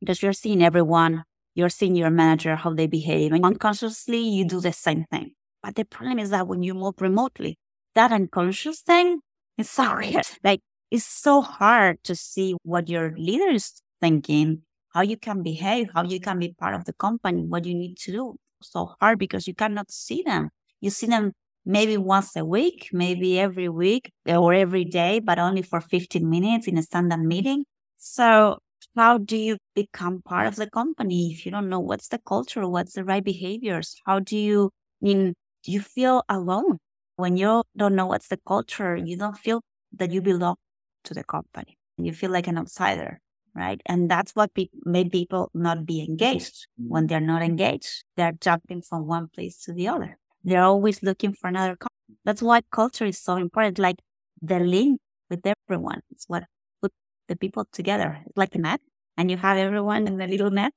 because 0.00 0.22
you're 0.22 0.32
seeing 0.32 0.62
everyone, 0.62 1.24
you're 1.54 1.68
seeing 1.68 1.94
your 1.94 2.10
manager, 2.10 2.56
how 2.56 2.72
they 2.72 2.86
behave, 2.86 3.32
and 3.32 3.44
unconsciously 3.44 4.18
you 4.18 4.44
do 4.44 4.60
the 4.60 4.72
same 4.72 5.04
thing. 5.10 5.32
But 5.62 5.74
the 5.74 5.84
problem 5.84 6.18
is 6.18 6.30
that 6.30 6.48
when 6.48 6.62
you 6.62 6.74
move 6.74 6.94
remotely, 7.00 7.58
that 7.94 8.12
unconscious 8.12 8.80
thing 8.80 9.20
is 9.58 9.68
so 9.70 9.96
weird. 9.98 10.26
Like 10.42 10.60
it's 10.90 11.04
so 11.04 11.40
hard 11.40 12.02
to 12.04 12.14
see 12.14 12.56
what 12.62 12.88
your 12.88 13.14
leader 13.16 13.50
is 13.50 13.82
thinking, 14.00 14.62
how 14.90 15.02
you 15.02 15.16
can 15.16 15.42
behave, 15.42 15.90
how 15.94 16.04
you 16.04 16.20
can 16.20 16.38
be 16.38 16.54
part 16.58 16.74
of 16.74 16.84
the 16.84 16.92
company, 16.92 17.44
what 17.44 17.64
you 17.64 17.74
need 17.74 17.96
to 17.98 18.12
do. 18.12 18.36
So 18.62 18.94
hard 19.00 19.18
because 19.18 19.46
you 19.46 19.54
cannot 19.54 19.90
see 19.90 20.22
them. 20.22 20.50
You 20.80 20.90
see 20.90 21.06
them 21.06 21.32
maybe 21.64 21.96
once 21.96 22.36
a 22.36 22.44
week, 22.44 22.88
maybe 22.92 23.38
every 23.38 23.68
week 23.68 24.10
uh, 24.28 24.36
or 24.36 24.54
every 24.54 24.84
day, 24.84 25.20
but 25.20 25.38
only 25.38 25.62
for 25.62 25.80
15 25.80 26.28
minutes 26.28 26.66
in 26.68 26.78
a 26.78 26.82
standard 26.82 27.22
meeting. 27.22 27.64
So 27.96 28.58
how 28.96 29.18
do 29.18 29.36
you 29.36 29.58
become 29.74 30.22
part 30.22 30.46
of 30.46 30.56
the 30.56 30.68
company 30.70 31.32
if 31.32 31.44
you 31.44 31.52
don't 31.52 31.68
know 31.68 31.80
what's 31.80 32.08
the 32.08 32.18
culture, 32.18 32.66
what's 32.68 32.94
the 32.94 33.04
right 33.04 33.24
behaviors? 33.24 33.96
How 34.06 34.20
do 34.20 34.36
you 34.36 34.70
I 35.02 35.06
mean 35.06 35.34
do 35.64 35.72
you 35.72 35.80
feel 35.80 36.22
alone 36.28 36.78
when 37.16 37.36
you 37.36 37.62
don't 37.76 37.94
know 37.94 38.06
what's 38.06 38.28
the 38.28 38.38
culture? 38.46 38.96
You 38.96 39.16
don't 39.16 39.36
feel 39.38 39.60
that 39.92 40.10
you 40.12 40.22
belong 40.22 40.56
to 41.04 41.14
the 41.14 41.24
company. 41.24 41.76
You 41.98 42.12
feel 42.12 42.30
like 42.30 42.46
an 42.46 42.58
outsider, 42.58 43.20
right? 43.54 43.80
And 43.86 44.10
that's 44.10 44.32
what 44.32 44.54
pe- 44.54 44.68
made 44.84 45.10
people 45.12 45.50
not 45.54 45.84
be 45.86 46.02
engaged. 46.02 46.66
When 46.78 47.06
they're 47.06 47.20
not 47.20 47.42
engaged, 47.42 48.04
they're 48.16 48.32
jumping 48.32 48.82
from 48.82 49.06
one 49.06 49.28
place 49.28 49.62
to 49.64 49.72
the 49.72 49.88
other. 49.88 50.18
They're 50.44 50.62
always 50.62 51.02
looking 51.02 51.32
for 51.32 51.48
another. 51.48 51.76
Company. 51.76 52.18
That's 52.24 52.42
why 52.42 52.62
culture 52.72 53.04
is 53.04 53.18
so 53.18 53.36
important. 53.36 53.78
Like 53.78 54.00
the 54.42 54.60
link 54.60 55.00
with 55.28 55.46
everyone. 55.46 56.00
It's 56.10 56.24
what 56.26 56.44
put 56.82 56.92
the 57.28 57.36
people 57.36 57.66
together. 57.72 58.18
It's 58.26 58.36
like 58.36 58.54
a 58.54 58.58
net, 58.58 58.80
and 59.16 59.30
you 59.30 59.36
have 59.36 59.56
everyone 59.58 60.06
in 60.06 60.16
the 60.16 60.26
little 60.26 60.50
net 60.50 60.72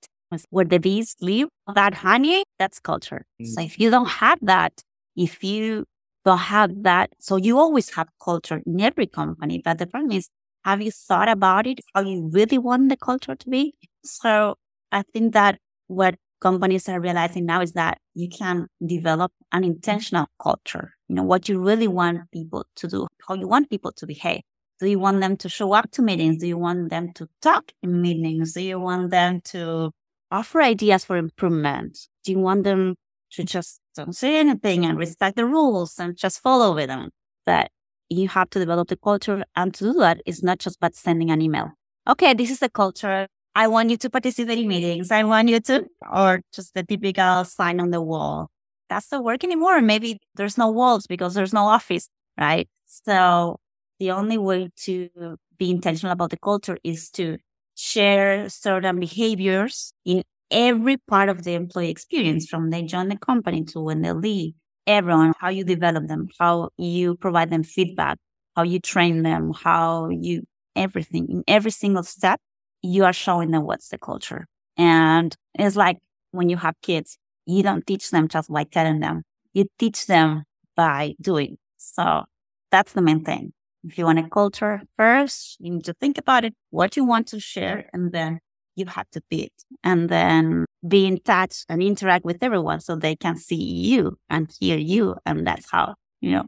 where 0.49 0.65
the 0.65 0.79
bees 0.79 1.15
live. 1.21 1.47
That 1.75 1.93
honey, 1.93 2.43
that's 2.59 2.79
culture. 2.79 3.25
Mm. 3.41 3.47
So 3.47 3.61
if 3.61 3.79
you 3.79 3.89
don't 3.89 4.09
have 4.09 4.39
that, 4.41 4.81
if 5.15 5.43
you 5.43 5.85
don't 6.25 6.37
have 6.37 6.83
that, 6.83 7.11
so 7.19 7.35
you 7.35 7.57
always 7.59 7.91
have 7.91 8.09
culture 8.23 8.61
in 8.65 8.81
every 8.81 9.07
company. 9.07 9.61
But 9.63 9.77
the 9.77 9.87
problem 9.87 10.11
is, 10.11 10.29
have 10.63 10.81
you 10.81 10.91
thought 10.91 11.29
about 11.29 11.67
it? 11.67 11.81
How 11.93 12.01
you 12.01 12.29
really 12.31 12.57
want 12.57 12.89
the 12.89 12.97
culture 12.97 13.35
to 13.35 13.49
be? 13.49 13.73
So 14.03 14.55
I 14.91 15.03
think 15.13 15.33
that 15.33 15.59
what 15.87 16.15
companies 16.43 16.89
are 16.89 16.99
realizing 16.99 17.45
now 17.45 17.61
is 17.61 17.71
that 17.71 17.97
you 18.13 18.27
can 18.27 18.67
develop 18.85 19.31
an 19.53 19.63
intentional 19.63 20.27
culture. 20.41 20.91
You 21.07 21.15
know, 21.15 21.23
what 21.23 21.47
you 21.47 21.57
really 21.59 21.87
want 21.87 22.29
people 22.31 22.65
to 22.75 22.87
do, 22.87 23.07
how 23.25 23.35
you 23.35 23.47
want 23.47 23.69
people 23.69 23.93
to 23.93 24.05
behave. 24.05 24.41
Do 24.79 24.87
you 24.87 24.99
want 24.99 25.21
them 25.21 25.37
to 25.37 25.47
show 25.47 25.71
up 25.71 25.89
to 25.91 26.01
meetings? 26.01 26.39
Do 26.41 26.47
you 26.47 26.57
want 26.57 26.89
them 26.89 27.13
to 27.13 27.29
talk 27.41 27.71
in 27.81 28.01
meetings? 28.01 28.53
Do 28.53 28.61
you 28.61 28.79
want 28.79 29.11
them 29.11 29.39
to 29.53 29.91
offer 30.29 30.61
ideas 30.61 31.05
for 31.05 31.15
improvement? 31.15 31.97
Do 32.25 32.33
you 32.33 32.39
want 32.39 32.65
them 32.65 32.95
to 33.31 33.43
just 33.45 33.79
don't 33.95 34.15
say 34.15 34.37
anything 34.37 34.85
and 34.85 34.97
respect 34.97 35.37
the 35.37 35.45
rules 35.45 35.97
and 35.97 36.17
just 36.17 36.41
follow 36.41 36.75
with 36.75 36.87
them? 36.87 37.11
That 37.45 37.71
you 38.09 38.27
have 38.27 38.49
to 38.49 38.59
develop 38.59 38.89
the 38.89 38.97
culture. 38.97 39.45
And 39.55 39.73
to 39.75 39.85
do 39.85 39.93
that 39.99 40.21
is 40.25 40.43
not 40.43 40.59
just 40.59 40.75
about 40.77 40.95
sending 40.95 41.31
an 41.31 41.41
email. 41.41 41.71
Okay, 42.09 42.33
this 42.33 42.51
is 42.51 42.59
the 42.59 42.69
culture. 42.69 43.27
I 43.55 43.67
want 43.67 43.89
you 43.91 43.97
to 43.97 44.09
participate 44.09 44.57
in 44.57 44.63
mm-hmm. 44.63 44.69
meetings. 44.69 45.11
I 45.11 45.23
want 45.23 45.49
you 45.49 45.59
to, 45.61 45.85
or 46.11 46.41
just 46.53 46.73
the 46.73 46.83
typical 46.83 47.45
sign 47.45 47.79
on 47.79 47.91
the 47.91 48.01
wall. 48.01 48.49
That's 48.89 49.11
not 49.11 49.23
work 49.23 49.43
anymore. 49.43 49.81
Maybe 49.81 50.19
there's 50.35 50.57
no 50.57 50.69
walls 50.69 51.07
because 51.07 51.33
there's 51.33 51.53
no 51.53 51.65
office, 51.65 52.09
right? 52.39 52.67
So 52.85 53.59
the 53.99 54.11
only 54.11 54.37
way 54.37 54.69
to 54.81 55.09
be 55.57 55.71
intentional 55.71 56.13
about 56.13 56.31
the 56.31 56.37
culture 56.37 56.77
is 56.83 57.09
to 57.11 57.37
share 57.75 58.49
certain 58.49 58.99
behaviors 58.99 59.93
in 60.05 60.23
every 60.51 60.97
part 60.97 61.29
of 61.29 61.43
the 61.43 61.53
employee 61.53 61.89
experience 61.89 62.47
from 62.47 62.69
they 62.69 62.83
join 62.83 63.07
the 63.09 63.17
company 63.17 63.63
to 63.63 63.79
when 63.79 64.01
they 64.01 64.11
leave 64.13 64.53
everyone 64.85 65.33
how 65.39 65.49
you 65.49 65.63
develop 65.63 66.07
them 66.07 66.27
how 66.39 66.69
you 66.77 67.15
provide 67.15 67.49
them 67.49 67.63
feedback 67.63 68.17
how 68.55 68.61
you 68.61 68.79
train 68.79 69.23
them 69.23 69.51
how 69.53 70.09
you 70.09 70.43
everything 70.75 71.27
in 71.29 71.43
every 71.47 71.71
single 71.71 72.03
step 72.03 72.39
you 72.83 73.05
are 73.05 73.13
showing 73.13 73.51
them 73.51 73.63
what's 73.63 73.89
the 73.89 73.97
culture 73.97 74.45
and 74.77 75.35
it's 75.55 75.75
like 75.75 75.97
when 76.31 76.49
you 76.49 76.57
have 76.57 76.75
kids 76.81 77.17
you 77.45 77.63
don't 77.63 77.85
teach 77.87 78.11
them 78.11 78.27
just 78.27 78.51
by 78.51 78.63
telling 78.63 78.99
them 78.99 79.23
you 79.53 79.65
teach 79.79 80.05
them 80.05 80.43
by 80.75 81.15
doing 81.21 81.57
so 81.77 82.23
that's 82.71 82.93
the 82.93 83.01
main 83.01 83.23
thing 83.23 83.53
if 83.83 83.97
you 83.97 84.05
want 84.05 84.19
a 84.19 84.29
culture 84.29 84.81
first, 84.97 85.57
you 85.59 85.71
need 85.71 85.83
to 85.85 85.93
think 85.93 86.17
about 86.17 86.45
it, 86.45 86.53
what 86.69 86.95
you 86.95 87.03
want 87.03 87.27
to 87.27 87.39
share, 87.39 87.89
and 87.93 88.11
then 88.11 88.39
you 88.75 88.85
have 88.85 89.09
to 89.11 89.21
be 89.29 89.43
it. 89.43 89.53
And 89.83 90.09
then 90.09 90.65
be 90.87 91.05
in 91.05 91.19
touch 91.19 91.65
and 91.69 91.83
interact 91.83 92.25
with 92.25 92.41
everyone 92.41 92.79
so 92.79 92.95
they 92.95 93.15
can 93.15 93.35
see 93.37 93.55
you 93.55 94.17
and 94.29 94.51
hear 94.59 94.77
you. 94.77 95.15
And 95.25 95.45
that's 95.45 95.69
how, 95.69 95.95
you 96.21 96.31
know, 96.31 96.45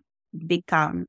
become 0.48 1.06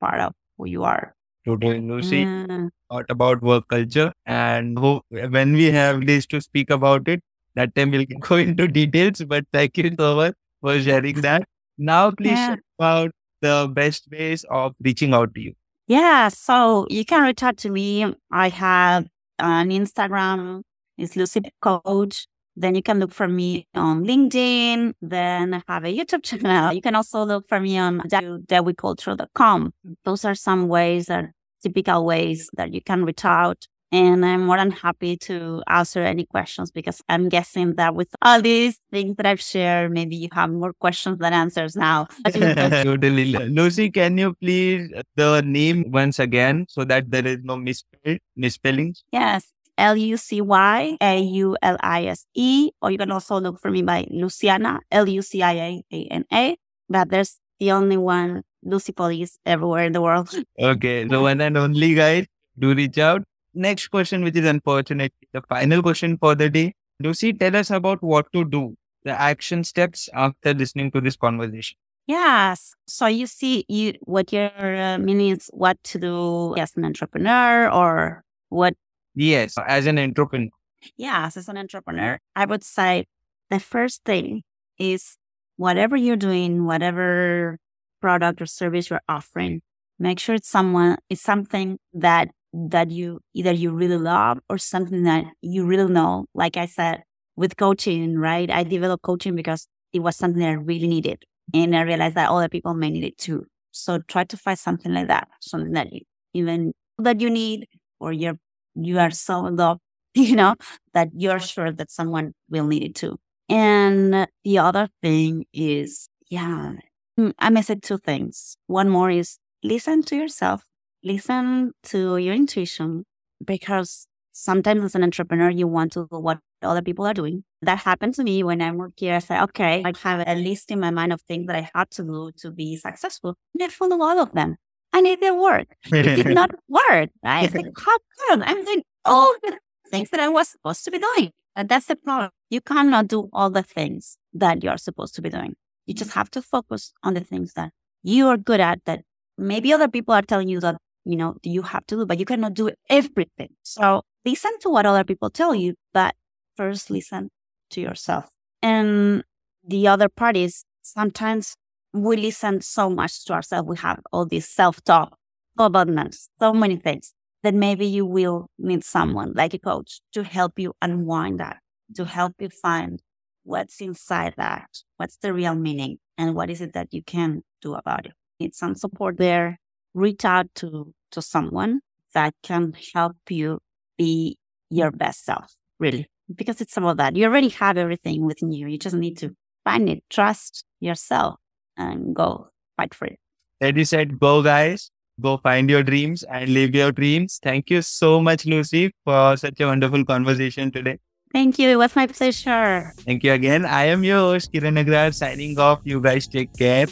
part 0.00 0.20
of 0.20 0.32
who 0.56 0.66
you 0.66 0.84
are. 0.84 1.14
Totally, 1.46 1.80
Lucy. 1.80 2.24
Mm. 2.24 2.70
What 2.88 3.06
about 3.08 3.40
work 3.42 3.68
culture? 3.68 4.12
And 4.26 4.78
when 5.10 5.52
we 5.52 5.70
have 5.70 6.06
this 6.06 6.26
to 6.26 6.40
speak 6.40 6.70
about 6.70 7.08
it, 7.08 7.22
that 7.54 7.74
time 7.74 7.92
we'll 7.92 8.04
go 8.20 8.36
into 8.36 8.66
details. 8.68 9.22
But 9.22 9.44
thank 9.52 9.78
you 9.78 9.94
so 9.98 10.16
much 10.16 10.34
for 10.60 10.80
sharing 10.80 11.20
that. 11.22 11.44
Now, 11.78 12.10
please 12.10 12.30
Yeah. 12.30 12.46
share 12.48 12.62
about 12.78 13.10
the 13.42 13.70
best 13.72 14.08
ways 14.10 14.44
of 14.50 14.74
reaching 14.82 15.14
out 15.14 15.34
to 15.34 15.40
you. 15.40 15.54
Yeah, 15.88 16.28
so 16.28 16.86
you 16.90 17.04
can 17.04 17.22
reach 17.22 17.42
out 17.44 17.58
to 17.58 17.70
me. 17.70 18.14
I 18.32 18.48
have 18.48 19.06
an 19.38 19.70
Instagram, 19.70 20.62
it's 20.98 21.14
Lucy 21.14 21.42
Coach. 21.62 22.26
Then 22.56 22.74
you 22.74 22.82
can 22.82 22.98
look 22.98 23.12
for 23.12 23.28
me 23.28 23.68
on 23.74 24.04
LinkedIn. 24.04 24.94
Then 25.02 25.54
I 25.54 25.62
have 25.68 25.84
a 25.84 25.94
YouTube 25.94 26.22
channel. 26.22 26.72
You 26.72 26.80
can 26.80 26.94
also 26.94 27.24
look 27.24 27.48
for 27.48 27.60
me 27.60 27.78
on 27.78 28.00
dewiculture.com. 28.00 29.74
Those 30.04 30.24
are 30.24 30.34
some 30.34 30.68
ways 30.68 31.06
that 31.06 31.26
typical 31.62 32.04
ways 32.04 32.48
that 32.56 32.72
you 32.72 32.80
can 32.80 33.04
reach 33.04 33.24
out. 33.24 33.66
And 33.92 34.26
I'm 34.26 34.46
more 34.46 34.56
than 34.56 34.72
happy 34.72 35.16
to 35.28 35.62
answer 35.68 36.02
any 36.02 36.26
questions 36.26 36.72
because 36.72 37.00
I'm 37.08 37.28
guessing 37.28 37.76
that 37.76 37.94
with 37.94 38.08
all 38.20 38.42
these 38.42 38.80
things 38.90 39.14
that 39.16 39.26
I've 39.26 39.40
shared, 39.40 39.92
maybe 39.92 40.16
you 40.16 40.28
have 40.32 40.50
more 40.50 40.72
questions 40.72 41.18
than 41.18 41.32
answers 41.32 41.76
now. 41.76 42.08
totally. 42.26 43.26
Lucy, 43.26 43.90
can 43.90 44.18
you 44.18 44.34
please 44.34 44.90
uh, 44.94 45.02
the 45.14 45.40
name 45.42 45.84
once 45.92 46.18
again 46.18 46.66
so 46.68 46.84
that 46.84 47.10
there 47.10 47.26
is 47.26 47.38
no 47.44 47.56
misspell, 47.56 48.16
misspellings? 48.34 49.04
Yes. 49.12 49.52
L 49.78 49.96
U 49.96 50.16
C 50.16 50.40
Y 50.40 50.96
A 51.00 51.20
U 51.20 51.56
L 51.62 51.76
I 51.80 52.06
S 52.06 52.26
E, 52.34 52.70
or 52.80 52.90
you 52.90 52.98
can 52.98 53.10
also 53.10 53.40
look 53.40 53.60
for 53.60 53.70
me 53.70 53.82
by 53.82 54.06
Luciana, 54.10 54.80
L 54.90 55.08
U 55.08 55.22
C 55.22 55.42
I 55.42 55.52
A 55.52 55.82
A 55.92 56.04
N 56.10 56.24
A. 56.32 56.56
But 56.88 57.10
there's 57.10 57.38
the 57.58 57.72
only 57.72 57.96
one, 57.96 58.42
Lucy 58.62 58.92
Police, 58.92 59.38
everywhere 59.44 59.84
in 59.84 59.92
the 59.92 60.00
world. 60.00 60.34
Okay, 60.58 61.04
the 61.04 61.20
one 61.20 61.40
and 61.40 61.56
only 61.56 61.94
guys, 61.94 62.26
do 62.58 62.74
reach 62.74 62.98
out. 62.98 63.22
Next 63.54 63.88
question, 63.88 64.22
which 64.22 64.36
is 64.36 64.44
unfortunately 64.44 65.28
the 65.32 65.42
final 65.42 65.82
question 65.82 66.18
for 66.18 66.34
the 66.34 66.50
day. 66.50 66.74
Lucy, 67.00 67.32
tell 67.32 67.56
us 67.56 67.70
about 67.70 68.02
what 68.02 68.30
to 68.32 68.44
do, 68.44 68.76
the 69.04 69.18
action 69.18 69.64
steps 69.64 70.08
after 70.14 70.54
listening 70.54 70.90
to 70.92 71.00
this 71.00 71.16
conversation. 71.16 71.76
Yes. 72.06 72.74
So 72.86 73.06
you 73.06 73.26
see, 73.26 73.64
you 73.68 73.94
what 74.02 74.32
your 74.32 74.50
uh, 74.56 74.98
meaning 74.98 75.30
is 75.30 75.50
what 75.52 75.82
to 75.84 75.98
do 75.98 76.56
as 76.56 76.76
an 76.76 76.84
entrepreneur, 76.84 77.68
or 77.70 78.22
what 78.48 78.74
Yes, 79.16 79.56
as 79.66 79.86
an 79.86 79.98
entrepreneur. 79.98 80.50
Yes, 80.96 81.36
as 81.36 81.48
an 81.48 81.56
entrepreneur, 81.56 82.18
I 82.36 82.44
would 82.44 82.62
say 82.62 83.06
the 83.50 83.58
first 83.58 84.04
thing 84.04 84.42
is 84.78 85.16
whatever 85.56 85.96
you're 85.96 86.16
doing, 86.16 86.66
whatever 86.66 87.58
product 88.00 88.42
or 88.42 88.46
service 88.46 88.90
you're 88.90 89.00
offering, 89.08 89.62
make 89.98 90.18
sure 90.20 90.34
it's 90.34 90.48
someone 90.48 90.98
it's 91.08 91.22
something 91.22 91.78
that 91.94 92.28
that 92.52 92.90
you 92.90 93.20
either 93.34 93.52
you 93.52 93.70
really 93.70 93.96
love 93.96 94.38
or 94.48 94.58
something 94.58 95.02
that 95.04 95.24
you 95.40 95.64
really 95.64 95.90
know. 95.90 96.26
Like 96.34 96.56
I 96.58 96.66
said, 96.66 97.02
with 97.36 97.56
coaching, 97.56 98.18
right? 98.18 98.50
I 98.50 98.64
developed 98.64 99.02
coaching 99.02 99.34
because 99.34 99.66
it 99.92 100.00
was 100.00 100.16
something 100.16 100.40
that 100.40 100.50
I 100.50 100.52
really 100.52 100.88
needed. 100.88 101.24
And 101.54 101.74
I 101.76 101.82
realized 101.82 102.16
that 102.16 102.30
other 102.30 102.48
people 102.48 102.74
may 102.74 102.90
need 102.90 103.04
it 103.04 103.18
too. 103.18 103.46
So 103.72 103.98
try 103.98 104.24
to 104.24 104.36
find 104.36 104.58
something 104.58 104.92
like 104.92 105.08
that, 105.08 105.28
something 105.40 105.72
that 105.72 105.92
you 105.92 106.00
even 106.34 106.72
that 106.98 107.20
you 107.20 107.30
need 107.30 107.66
or 107.98 108.12
you're 108.12 108.38
you 108.76 108.98
are 108.98 109.10
so 109.10 109.46
in 109.46 109.56
love, 109.56 109.78
you 110.14 110.36
know, 110.36 110.54
that 110.94 111.08
you're 111.14 111.40
sure 111.40 111.72
that 111.72 111.90
someone 111.90 112.32
will 112.48 112.66
need 112.66 112.84
it 112.84 112.94
too. 112.94 113.16
And 113.48 114.26
the 114.44 114.58
other 114.58 114.88
thing 115.02 115.44
is, 115.52 116.08
yeah, 116.28 116.72
mm, 117.18 117.32
I 117.38 117.50
may 117.50 117.62
say 117.62 117.76
two 117.76 117.98
things. 117.98 118.56
One 118.66 118.88
more 118.88 119.10
is 119.10 119.38
listen 119.62 120.02
to 120.04 120.16
yourself, 120.16 120.64
listen 121.04 121.72
to 121.84 122.16
your 122.16 122.34
intuition, 122.34 123.04
because 123.44 124.06
sometimes 124.32 124.84
as 124.84 124.94
an 124.94 125.02
entrepreneur, 125.02 125.50
you 125.50 125.66
want 125.66 125.92
to 125.92 126.06
do 126.10 126.18
what 126.18 126.38
other 126.62 126.82
people 126.82 127.06
are 127.06 127.14
doing. 127.14 127.44
That 127.62 127.78
happened 127.78 128.14
to 128.14 128.24
me 128.24 128.42
when 128.42 128.60
I 128.60 128.72
worked 128.72 129.00
here. 129.00 129.14
I 129.14 129.18
said, 129.20 129.42
okay, 129.44 129.82
I 129.84 129.92
have 130.02 130.24
a 130.26 130.34
list 130.34 130.70
in 130.70 130.80
my 130.80 130.90
mind 130.90 131.12
of 131.12 131.22
things 131.22 131.46
that 131.46 131.56
I 131.56 131.70
had 131.74 131.90
to 131.92 132.02
do 132.02 132.30
to 132.38 132.50
be 132.50 132.76
successful. 132.76 133.36
And 133.54 133.62
I 133.62 133.68
follow 133.68 134.02
all 134.02 134.18
of 134.18 134.32
them. 134.32 134.56
And 134.96 135.06
it 135.06 135.20
didn't 135.20 135.42
work 135.42 135.66
it 135.92 136.24
did 136.24 136.34
not 136.34 136.52
work. 136.68 137.10
Right? 137.22 137.44
It's 137.44 137.54
like, 137.54 137.66
how 137.84 137.98
come 138.28 138.42
I'm 138.42 138.64
doing 138.64 138.82
all 139.04 139.34
the 139.42 139.58
things 139.90 140.08
that 140.08 140.20
I 140.20 140.28
was 140.28 140.48
supposed 140.48 140.84
to 140.86 140.90
be 140.90 140.98
doing? 140.98 141.32
And 141.54 141.68
that's 141.68 141.84
the 141.86 141.96
problem. 141.96 142.30
You 142.48 142.62
cannot 142.62 143.08
do 143.08 143.28
all 143.34 143.50
the 143.50 143.62
things 143.62 144.16
that 144.32 144.64
you're 144.64 144.78
supposed 144.78 145.14
to 145.16 145.22
be 145.22 145.28
doing. 145.28 145.54
You 145.84 145.92
just 145.92 146.12
have 146.12 146.30
to 146.30 146.40
focus 146.40 146.94
on 147.02 147.12
the 147.12 147.20
things 147.20 147.52
that 147.54 147.72
you 148.02 148.26
are 148.28 148.38
good 148.38 148.60
at 148.60 148.80
that 148.86 149.02
maybe 149.36 149.70
other 149.70 149.88
people 149.88 150.14
are 150.14 150.22
telling 150.22 150.48
you 150.48 150.60
that, 150.60 150.76
you 151.04 151.16
know, 151.16 151.36
you 151.42 151.60
have 151.60 151.86
to 151.88 151.96
do, 151.96 152.06
but 152.06 152.18
you 152.18 152.24
cannot 152.24 152.54
do 152.54 152.70
everything. 152.88 153.50
So 153.64 154.00
listen 154.24 154.58
to 154.60 154.70
what 154.70 154.86
other 154.86 155.04
people 155.04 155.28
tell 155.28 155.54
you, 155.54 155.74
but 155.92 156.14
first 156.56 156.90
listen 156.90 157.28
to 157.70 157.82
yourself. 157.82 158.30
And 158.62 159.24
the 159.62 159.88
other 159.88 160.08
part 160.08 160.38
is 160.38 160.64
sometimes 160.80 161.54
we 161.96 162.16
listen 162.16 162.60
so 162.60 162.90
much 162.90 163.24
to 163.24 163.32
ourselves. 163.32 163.68
We 163.68 163.76
have 163.78 164.00
all 164.12 164.26
this 164.26 164.48
self 164.48 164.82
talk, 164.84 165.16
abundance, 165.58 166.28
so 166.38 166.52
many 166.52 166.76
things 166.76 167.12
that 167.42 167.54
maybe 167.54 167.86
you 167.86 168.04
will 168.04 168.48
need 168.58 168.84
someone 168.84 169.32
like 169.34 169.54
a 169.54 169.58
coach 169.58 170.00
to 170.12 170.24
help 170.24 170.58
you 170.58 170.74
unwind 170.82 171.40
that, 171.40 171.58
to 171.94 172.04
help 172.04 172.34
you 172.40 172.48
find 172.48 173.00
what's 173.44 173.80
inside 173.80 174.34
that, 174.36 174.66
what's 174.96 175.16
the 175.18 175.32
real 175.32 175.54
meaning, 175.54 175.98
and 176.18 176.34
what 176.34 176.50
is 176.50 176.60
it 176.60 176.72
that 176.72 176.88
you 176.92 177.02
can 177.02 177.42
do 177.62 177.74
about 177.74 178.06
it. 178.06 178.12
Need 178.40 178.54
some 178.54 178.74
support 178.74 179.16
there. 179.18 179.58
Reach 179.94 180.24
out 180.24 180.46
to 180.56 180.92
to 181.12 181.22
someone 181.22 181.80
that 182.12 182.34
can 182.42 182.74
help 182.94 183.16
you 183.30 183.60
be 183.96 184.36
your 184.68 184.90
best 184.90 185.24
self, 185.24 185.54
really, 185.78 186.06
because 186.34 186.60
it's 186.60 186.76
about 186.76 186.98
that. 186.98 187.16
You 187.16 187.24
already 187.26 187.48
have 187.50 187.78
everything 187.78 188.26
within 188.26 188.52
you. 188.52 188.66
You 188.66 188.78
just 188.78 188.96
need 188.96 189.16
to 189.18 189.30
find 189.64 189.88
it, 189.88 190.02
trust 190.10 190.64
yourself, 190.80 191.36
and 191.76 192.14
go 192.14 192.48
fight 192.76 192.94
for 192.94 193.06
it. 193.06 193.18
That 193.60 193.76
you 193.76 193.84
said, 193.84 194.18
go 194.20 194.42
guys, 194.42 194.90
go 195.20 195.38
find 195.38 195.70
your 195.70 195.82
dreams 195.82 196.22
and 196.24 196.52
live 196.52 196.74
your 196.74 196.92
dreams. 196.92 197.40
Thank 197.42 197.70
you 197.70 197.82
so 197.82 198.20
much, 198.20 198.44
Lucy, 198.44 198.92
for 199.04 199.36
such 199.36 199.60
a 199.60 199.66
wonderful 199.66 200.04
conversation 200.04 200.70
today. 200.70 200.98
Thank 201.32 201.58
you. 201.58 201.68
It 201.68 201.76
was 201.76 201.96
my 201.96 202.06
pleasure. 202.06 202.92
Thank 202.98 203.24
you 203.24 203.32
again. 203.32 203.64
I 203.64 203.84
am 203.86 204.04
your 204.04 204.18
host, 204.18 204.52
Kiran 204.52 204.82
Agrar, 204.82 205.12
signing 205.14 205.58
off. 205.58 205.80
You 205.84 206.00
guys 206.00 206.26
take 206.26 206.52
care. 206.56 206.86